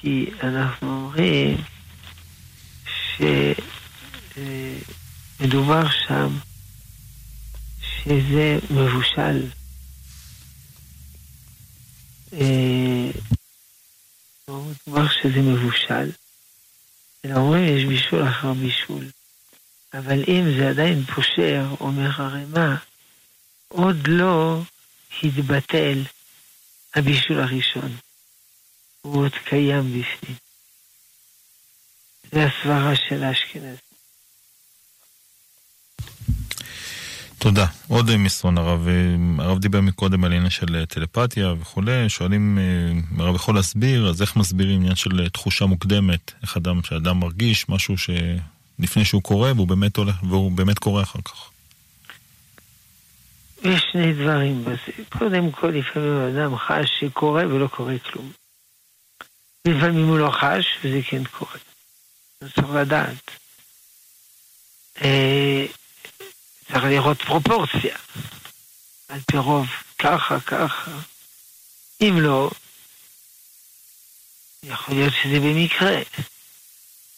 [0.00, 1.56] כי אנחנו אומרים
[5.38, 6.28] שמדובר שם
[7.80, 9.46] שזה מבושל.
[14.86, 16.10] מדובר שזה מבושל,
[17.24, 19.04] אלא אומרים יש בישול אחר בישול.
[19.94, 22.76] אבל אם זה עדיין פושר או מחרמה,
[23.68, 24.60] עוד לא
[25.22, 26.02] התבטל
[26.94, 27.96] הבישול הראשון.
[29.02, 30.36] הוא עוד קיים בפנים.
[32.32, 33.91] זה הסברה של האשכנז.
[37.42, 37.66] תודה.
[37.88, 38.86] עוד מסרון הרב.
[39.38, 42.08] הרב דיבר מקודם על עניין של טלפתיה וכולי.
[42.08, 42.58] שואלים,
[43.18, 46.32] הרב יכול להסביר, אז איך מסבירים עניין של תחושה מוקדמת?
[46.42, 51.18] איך אדם, שאדם מרגיש משהו שלפני שהוא קורא והוא באמת הולך, והוא באמת קורא אחר
[51.24, 51.50] כך.
[53.64, 55.04] יש שני דברים בזה.
[55.18, 58.32] קודם כל, לפעמים אדם חש שקורא ולא קורה כלום.
[59.68, 61.56] לפעמים הוא לא חש וזה כן קורה.
[62.54, 63.30] צריך לדעת.
[66.72, 67.96] צריך לראות פרופורציה.
[69.08, 69.66] על פי רוב,
[69.98, 70.90] ככה, ככה.
[72.00, 72.50] אם לא,
[74.62, 76.02] יכול להיות שזה במקרה.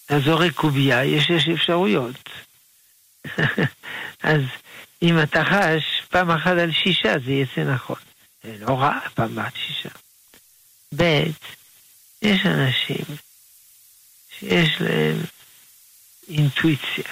[0.07, 2.29] אתה זורק קובייה, יש שש אפשרויות.
[4.23, 4.41] אז
[5.03, 8.01] אם אתה חש פעם אחת על שישה, זה יצא נכון.
[8.43, 9.89] זה לא רע, פעם אחת שישה.
[10.97, 11.25] ב',
[12.23, 13.05] יש אנשים
[14.39, 15.17] שיש להם
[16.29, 17.05] אינטואיציה.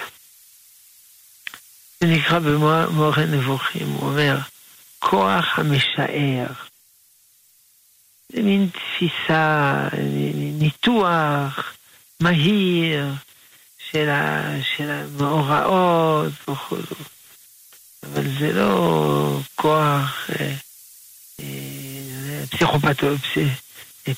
[2.02, 4.38] זה נקרא במורה נבוכים, הוא אומר,
[4.98, 6.46] כוח המשער.
[8.28, 9.88] זה מין תפיסה,
[10.34, 11.74] ניתוח
[12.20, 13.06] מהיר
[13.90, 14.08] של,
[14.78, 16.76] המאורעות וכו'.
[18.02, 20.54] אבל זה לא כוח אה,
[21.40, 23.08] אה, פסיכופתו,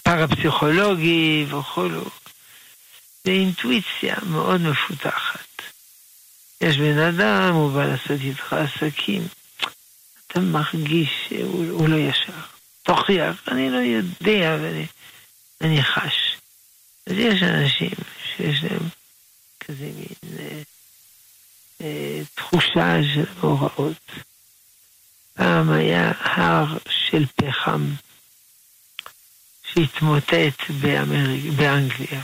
[0.02, 2.04] פרפסיכולוגי וכולו.
[3.24, 5.53] זה אינטואיציה מאוד מפותחת.
[6.64, 9.22] יש בן אדם, הוא בא לעשות איתך עסקים,
[10.26, 12.32] אתה מרגיש שהוא לא ישר.
[12.82, 14.86] תוכיח, אני לא יודע, ואני
[15.60, 16.36] אני חש.
[17.06, 17.90] אז יש אנשים
[18.36, 18.88] שיש להם
[19.60, 20.62] כזה מין אה,
[21.80, 24.12] אה, תחושה של הוראות.
[25.34, 27.86] פעם היה הר של פחם
[29.72, 30.70] שהתמוטט
[31.56, 32.22] באנגליה.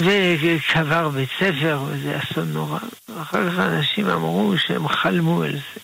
[0.00, 2.78] וקבר בית ספר, וזה אסון נורא.
[3.22, 5.80] אחר כך אנשים אמרו שהם חלמו על זה.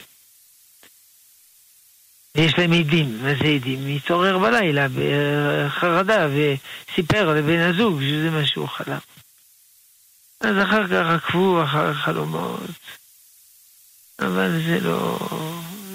[2.34, 3.96] ויש להם עדים, מה זה עדים?
[3.96, 8.98] מתעורר בלילה בחרדה וסיפר לבן הזוג שזה מה שהוא חלם.
[10.40, 12.60] אז אחר כך עקבו אחר החלומות,
[14.18, 15.18] אבל זה לא,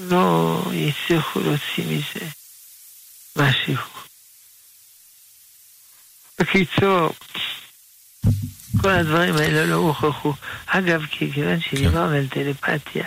[0.10, 2.26] לא הצליחו להוציא מזה
[3.36, 3.76] משהו.
[6.40, 7.14] בקיצור,
[8.82, 10.34] כל הדברים האלה לא הוכחו.
[10.66, 13.06] אגב, כיוון שדיברנו על טלפתיה,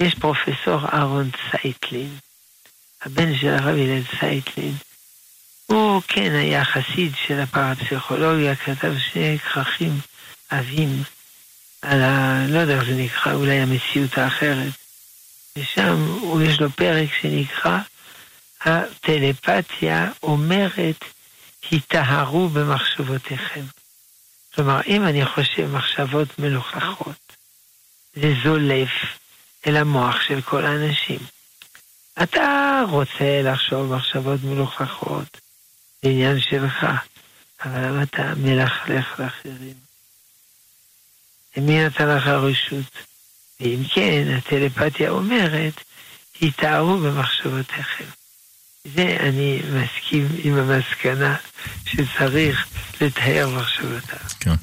[0.00, 2.16] יש פרופסור אהרון צייטלין,
[3.02, 4.74] הבן של הרב הלל צייטלין.
[5.66, 10.00] הוא כן היה חסיד של הפרפסיכולוגיה, כתב שני כרכים
[10.50, 11.02] עבים
[11.82, 12.44] על ה...
[12.48, 14.72] לא יודע איך זה נקרא, אולי המציאות האחרת.
[15.56, 17.78] ושם יש לו פרק שנקרא
[18.64, 21.04] הטלפתיה אומרת,
[21.70, 23.64] היטהרו במחשבותיכם.
[24.54, 27.36] כלומר, אם אני חושב מחשבות מלוכלכות,
[28.14, 28.90] זה זולף
[29.66, 31.18] אל המוח של כל האנשים.
[32.22, 35.40] אתה רוצה לחשוב מחשבות מלוכלכות,
[36.02, 36.86] זה עניין שלך,
[37.64, 39.74] אבל למה אתה מלכלך לאחרים?
[41.56, 42.92] ומי נתן לך רשות?
[43.60, 45.74] ואם כן, הטלפתיה אומרת,
[46.40, 48.19] היטהרו במחשבותיכם.
[48.84, 51.36] זה אני מסכים עם המסקנה
[51.84, 52.66] שצריך
[53.00, 54.18] לטהר מחשבותיו.
[54.40, 54.54] כן.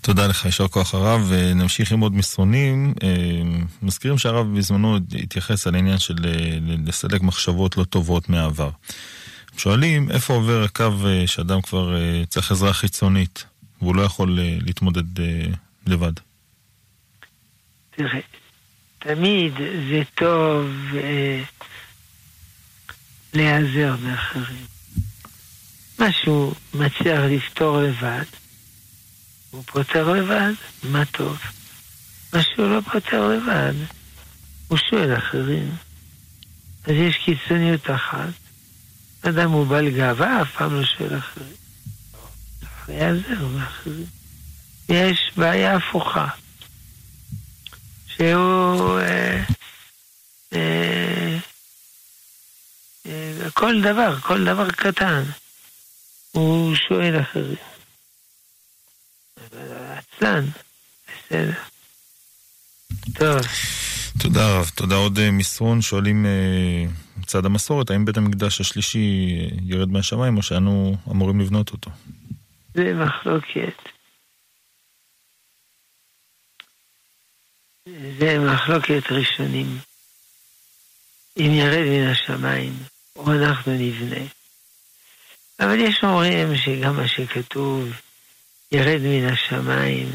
[0.00, 1.32] תודה לך, יישר כוח הרב.
[1.54, 2.94] נמשיך עם עוד מסרונים.
[3.02, 3.08] אה,
[3.82, 8.70] מזכירים שהרב בזמנו התייחס על העניין של אה, לסלק מחשבות לא טובות מהעבר.
[9.56, 11.96] שואלים איפה עובר הקו אה, שאדם כבר
[12.28, 13.44] צריך עזרה חיצונית
[13.82, 15.22] והוא לא יכול להתמודד
[15.86, 16.12] לבד.
[17.90, 18.20] תראה,
[18.98, 20.70] תמיד זה טוב
[23.34, 24.66] להיעזר באחרים.
[25.98, 28.24] מה שהוא מצליח לפתור לבד,
[29.50, 31.38] הוא פותר לבד, מה טוב.
[32.32, 33.72] מה שהוא לא פותר לבד,
[34.68, 35.76] הוא שואל אחרים.
[36.84, 38.32] אז יש קיצוניות אחת,
[39.22, 41.54] אדם הוא בעל גאווה, אף פעם לא שואל אחרים.
[42.88, 44.06] להיעזר באחרים.
[44.88, 46.28] יש בעיה הפוכה,
[48.06, 48.98] שהוא...
[49.00, 49.44] אה,
[50.52, 51.38] אה,
[53.54, 55.22] כל דבר, כל דבר קטן,
[56.32, 57.56] הוא שואל אחרים.
[59.96, 60.44] עצלן,
[61.06, 61.52] בסדר.
[63.14, 63.40] טוב.
[64.18, 64.70] תודה רב.
[64.74, 65.82] תודה עוד אה, מסרון.
[65.82, 66.84] שואלים אה,
[67.16, 69.26] מצד המסורת, האם בית המקדש השלישי
[69.62, 71.90] ירד מהשמיים או שאנו אמורים לבנות אותו?
[72.74, 73.82] זה מחלוקת.
[78.18, 79.78] זה מחלוקת ראשונים.
[81.38, 82.72] אם ירד מן השמיים,
[83.16, 84.26] או אנחנו נבנה.
[85.60, 87.88] אבל יש אומרים שגם מה שכתוב,
[88.72, 90.08] ירד מן השמיים,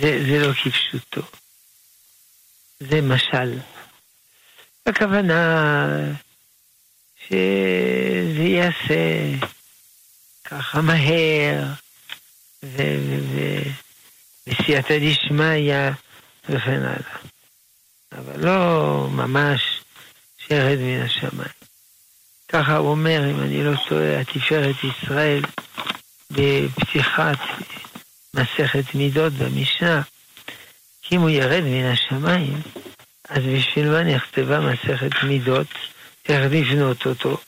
[0.00, 1.22] זה, זה לא כפשוטו.
[2.80, 3.58] זה משל.
[4.86, 5.86] הכוונה
[7.28, 9.30] שזה ייעשה
[10.44, 11.64] ככה מהר,
[14.46, 15.72] וסייעתא דשמיא
[16.48, 17.18] וכן הלאה.
[18.12, 19.73] אבל לא ממש
[20.48, 21.64] שירד מן השמיים.
[22.48, 25.42] ככה הוא אומר, אם אני לא טועה, התפארת ישראל
[26.30, 27.38] בפתיחת
[28.34, 30.02] מסכת מידות במשנה,
[31.02, 32.62] כי אם הוא ירד מן השמיים,
[33.28, 35.66] אז בשביל מה נכתבה מסכת מידות?
[36.28, 37.38] איך לבנות אותו?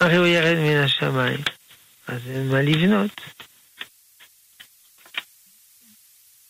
[0.00, 1.40] הרי הוא ירד מן השמיים,
[2.06, 3.20] אז אין מה לבנות.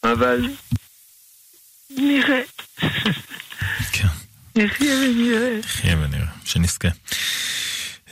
[0.05, 0.41] אבל
[1.91, 2.41] נראה.
[4.57, 5.59] נחיה ונראה.
[5.59, 6.89] נחיה ונראה, שנזכה.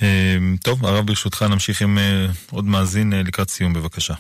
[0.03, 4.15] אמ, טוב, הרב ברשותך נמשיך עם אה, עוד מאזין אה, לקראת סיום בבקשה.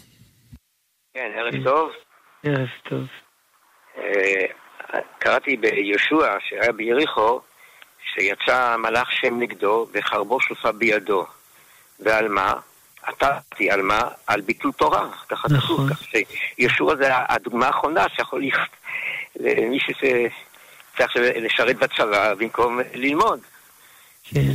[1.14, 1.91] כן, ערב טוב.
[2.45, 3.05] ערב טוב.
[3.99, 4.47] אה,
[5.18, 7.41] קראתי ביהושע, שהיה ביריחו,
[8.14, 11.27] שיצא מלאך שם נגדו וחרבו שלופה בידו.
[12.01, 12.55] ועל מה?
[13.03, 14.01] עתרתי על מה?
[14.27, 15.89] על ביטול תורה, ככה נכון.
[15.89, 16.07] כתוב.
[16.57, 18.61] שיהושע זה הדוגמה האחרונה שיכול להיות
[19.37, 19.79] למי
[20.95, 23.40] שצריך לשרת בצבא במקום ללמוד.
[24.24, 24.53] כן.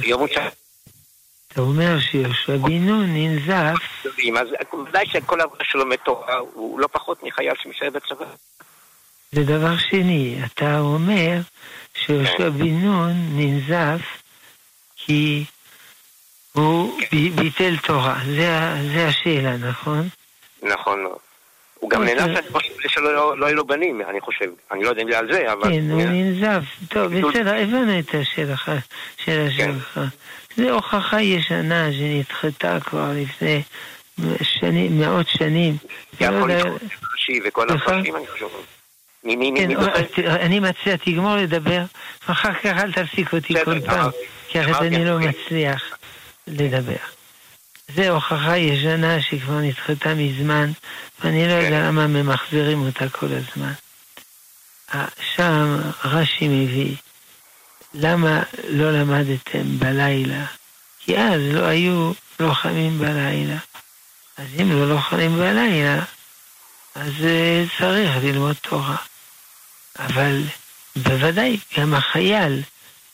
[0.00, 0.26] שיום
[1.52, 3.76] אתה אומר שיהושע בן נון ננזף.
[4.40, 4.48] אז
[4.88, 8.24] ודאי שכל העבודה שלו מתורה הוא לא פחות מחייל שמשרת בצבא.
[9.32, 11.36] זה דבר שני, אתה אומר
[11.94, 12.50] שיהושע כן.
[12.50, 14.00] בן נון ננזף
[14.96, 15.44] כי
[16.52, 17.16] הוא כן.
[17.36, 18.20] ביטל תורה.
[18.94, 20.08] זה השאלה, נכון?
[20.62, 21.29] נכון מאוד.
[21.80, 22.14] הוא גם אוקיי.
[22.14, 22.38] נאנס
[22.88, 24.50] שלא לא היו לו בנים, אני חושב.
[24.72, 25.72] אני לא יודע אם זה על זה, אבל...
[25.72, 26.64] כן, הוא ננזף.
[26.88, 29.50] טוב, בסדר, הבנו את השאלה כן.
[29.50, 30.00] שלך.
[30.56, 33.62] זו הוכחה ישנה שנדחתה כבר לפני
[34.42, 35.76] שנים, מאות שנים.
[36.20, 36.80] יכול להיות
[37.44, 38.46] וכל הפרשים, אני חושב.
[40.12, 41.82] כן, אני מציע, תגמור לדבר,
[42.28, 44.10] ואחר כך אל תפסיק אותי כל פעם,
[44.48, 45.98] כי אחרת אני לא מצליח
[46.46, 47.19] לדבר.
[47.94, 50.70] זה הוכחה ישנה שכבר נדחתה מזמן,
[51.20, 51.86] ואני לא יודע כן.
[51.86, 53.72] למה ממחזרים אותה כל הזמן.
[55.34, 56.96] שם רש"י מביא,
[57.94, 60.44] למה לא למדתם בלילה?
[60.98, 63.56] כי אז לא היו לוחמים בלילה.
[64.36, 66.04] אז אם לא לוחמים בלילה,
[66.94, 68.96] אז אה, צריך ללמוד תורה.
[69.98, 70.42] אבל
[70.96, 72.62] בוודאי גם החייל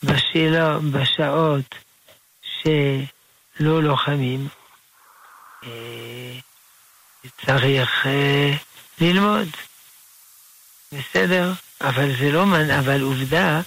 [0.03, 1.75] בשאלה, בשעות
[2.43, 4.66] שלא לוחמים, אה,
[7.47, 8.07] צריך
[9.01, 9.49] ללמוד.
[10.93, 11.53] בסדר?
[11.81, 12.45] אבל זה לא,
[12.79, 13.61] אבל עובדה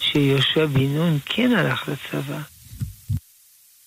[0.00, 2.38] שיהושע בן נון כן הלך לצבא.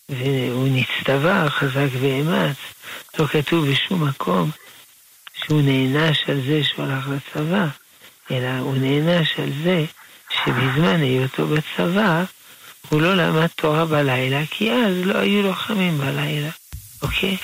[0.10, 2.58] והוא נצטווה חזק ואמץ.
[3.20, 4.52] לא כתוב בשום מקום
[5.34, 7.68] שהוא נענש על זה שהוא הלך לצבא,
[8.32, 9.86] אלא הוא נענש על זה
[10.30, 12.24] שבזמן היותו בצבא
[12.90, 16.50] הוא לא למד תורה בלילה, כי אז לא היו לוחמים בלילה,
[17.02, 17.38] אוקיי?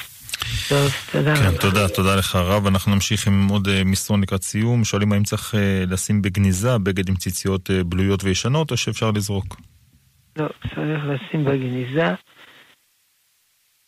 [0.69, 2.67] טוב, תודה כן, תודה, תודה לך הרב.
[2.67, 4.83] אנחנו נמשיך עם עוד uh, מסרון לקראת סיום.
[4.83, 5.57] שואלים האם צריך uh,
[5.91, 9.57] לשים בגניזה בגד עם ציציות uh, בלויות וישנות, או שאפשר לזרוק?
[10.35, 12.13] לא, צריך לשים בגניזה,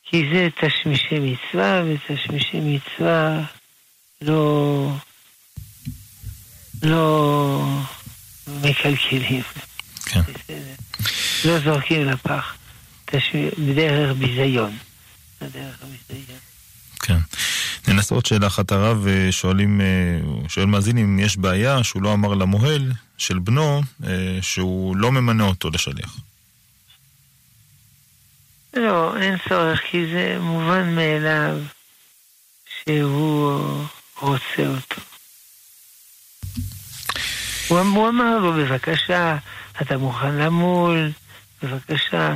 [0.04, 3.42] כי זה תשמישי מצווה, ותשמישי מצווה
[4.22, 4.92] לא...
[6.84, 7.64] לא
[8.48, 9.42] מקלקלים.
[10.06, 10.22] כן.
[11.46, 12.58] לא זורקים לפח.
[13.58, 14.72] בדרך ביזיון.
[15.42, 16.40] הביזיון.
[17.00, 17.18] כן.
[17.88, 19.86] ננסה עוד שאלה אחת הרב, שואלים, אה,
[20.48, 25.44] שואל מאזין אם יש בעיה שהוא לא אמר למוהל של בנו אה, שהוא לא ממנה
[25.44, 26.18] אותו לשליח.
[28.74, 31.58] לא, אין צורך, כי זה מובן מאליו
[32.84, 33.62] שהוא
[34.22, 35.02] רוצה אותו.
[37.68, 39.38] הוא, הוא אמר לו, בבקשה,
[39.82, 41.12] אתה מוכן למול,
[41.64, 42.36] בבקשה.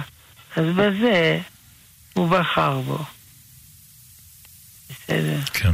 [0.55, 1.39] אז בזה
[2.13, 2.97] הוא בחר בו.
[4.89, 5.39] בסדר.
[5.53, 5.71] כן.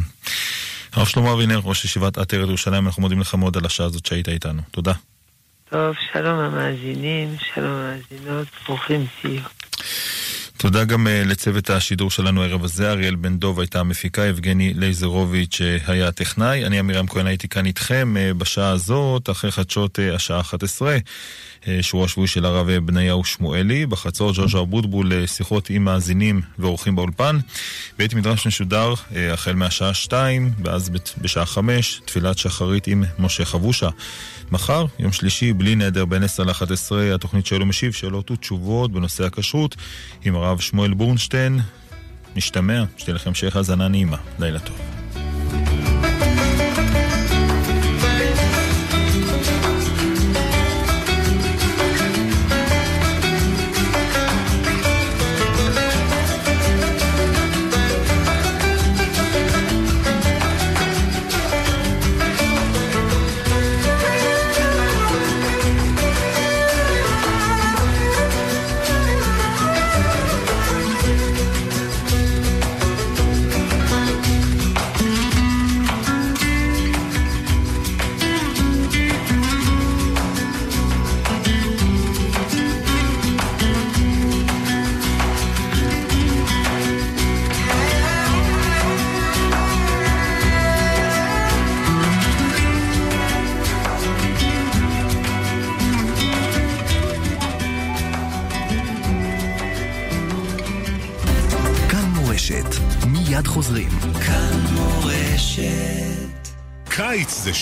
[0.94, 4.30] הרב שלמה אבינר, ראש ישיבת עטרת ירושלים, אנחנו מודים לך מאוד על השעה הזאת שהיית
[4.30, 4.62] איתנו.
[4.72, 4.94] תודה.
[5.70, 9.42] טוב, שלום המאזינים, שלום המאזינות, ברוכים תהיו.
[10.58, 15.62] תודה גם uh, לצוות השידור שלנו הערב הזה, אריאל בן דוב הייתה המפיקה, יבגני לייזרוביץ'
[15.62, 20.40] uh, היה הטכנאי, אני עמירם כהן הייתי כאן איתכם uh, בשעה הזאת, אחרי חדשות השעה
[20.40, 20.98] 11.
[21.82, 27.38] שהוא השבועי של הרב בניהו שמואלי, בחצור ג'וז'ה אבוטבול שיחות עם מאזינים ואורחים באולפן.
[27.98, 28.94] בית מדרש משודר
[29.34, 33.90] החל מהשעה 2, ואז בשעה 5, תפילת שחרית עם משה חבושה.
[34.52, 39.76] מחר, יום שלישי, בלי נדר, בין 10 ל-11, התוכנית שואל ומשיב, שאלות ותשובות בנושא הכשרות,
[40.26, 41.60] עם הרב שמואל בורנשטיין.
[42.36, 44.18] נשתמע, שתהיה לכם המשך האזנה נעימה.
[44.40, 44.97] לילה טוב.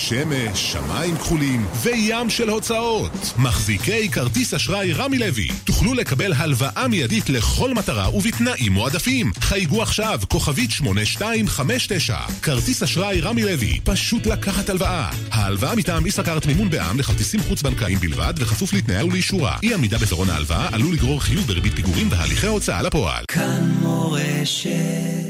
[0.08, 3.32] שמש, שמיים כחולים וים של הוצאות.
[3.38, 9.32] מחזיקי כרטיס אשראי רמי לוי, תוכלו לקבל הלוואה מיידית לכל מטרה ובתנאים מועדפים.
[9.40, 12.16] חייגו עכשיו, כוכבית 8259.
[12.42, 15.10] כרטיס אשראי רמי לוי, פשוט לקחת הלוואה.
[15.30, 19.56] ההלוואה מטעם ישראכרט מימון בע"מ לכרטיסים חוץ-בנקאיים בלבד, וכפוף לתנאיה ולאישורה.
[19.62, 23.24] אי עמידה בפירעון ההלוואה עלול לגרור חיוב בריבית פיגורים והליכי הוצאה לפועל.
[23.28, 25.25] כאן מורשת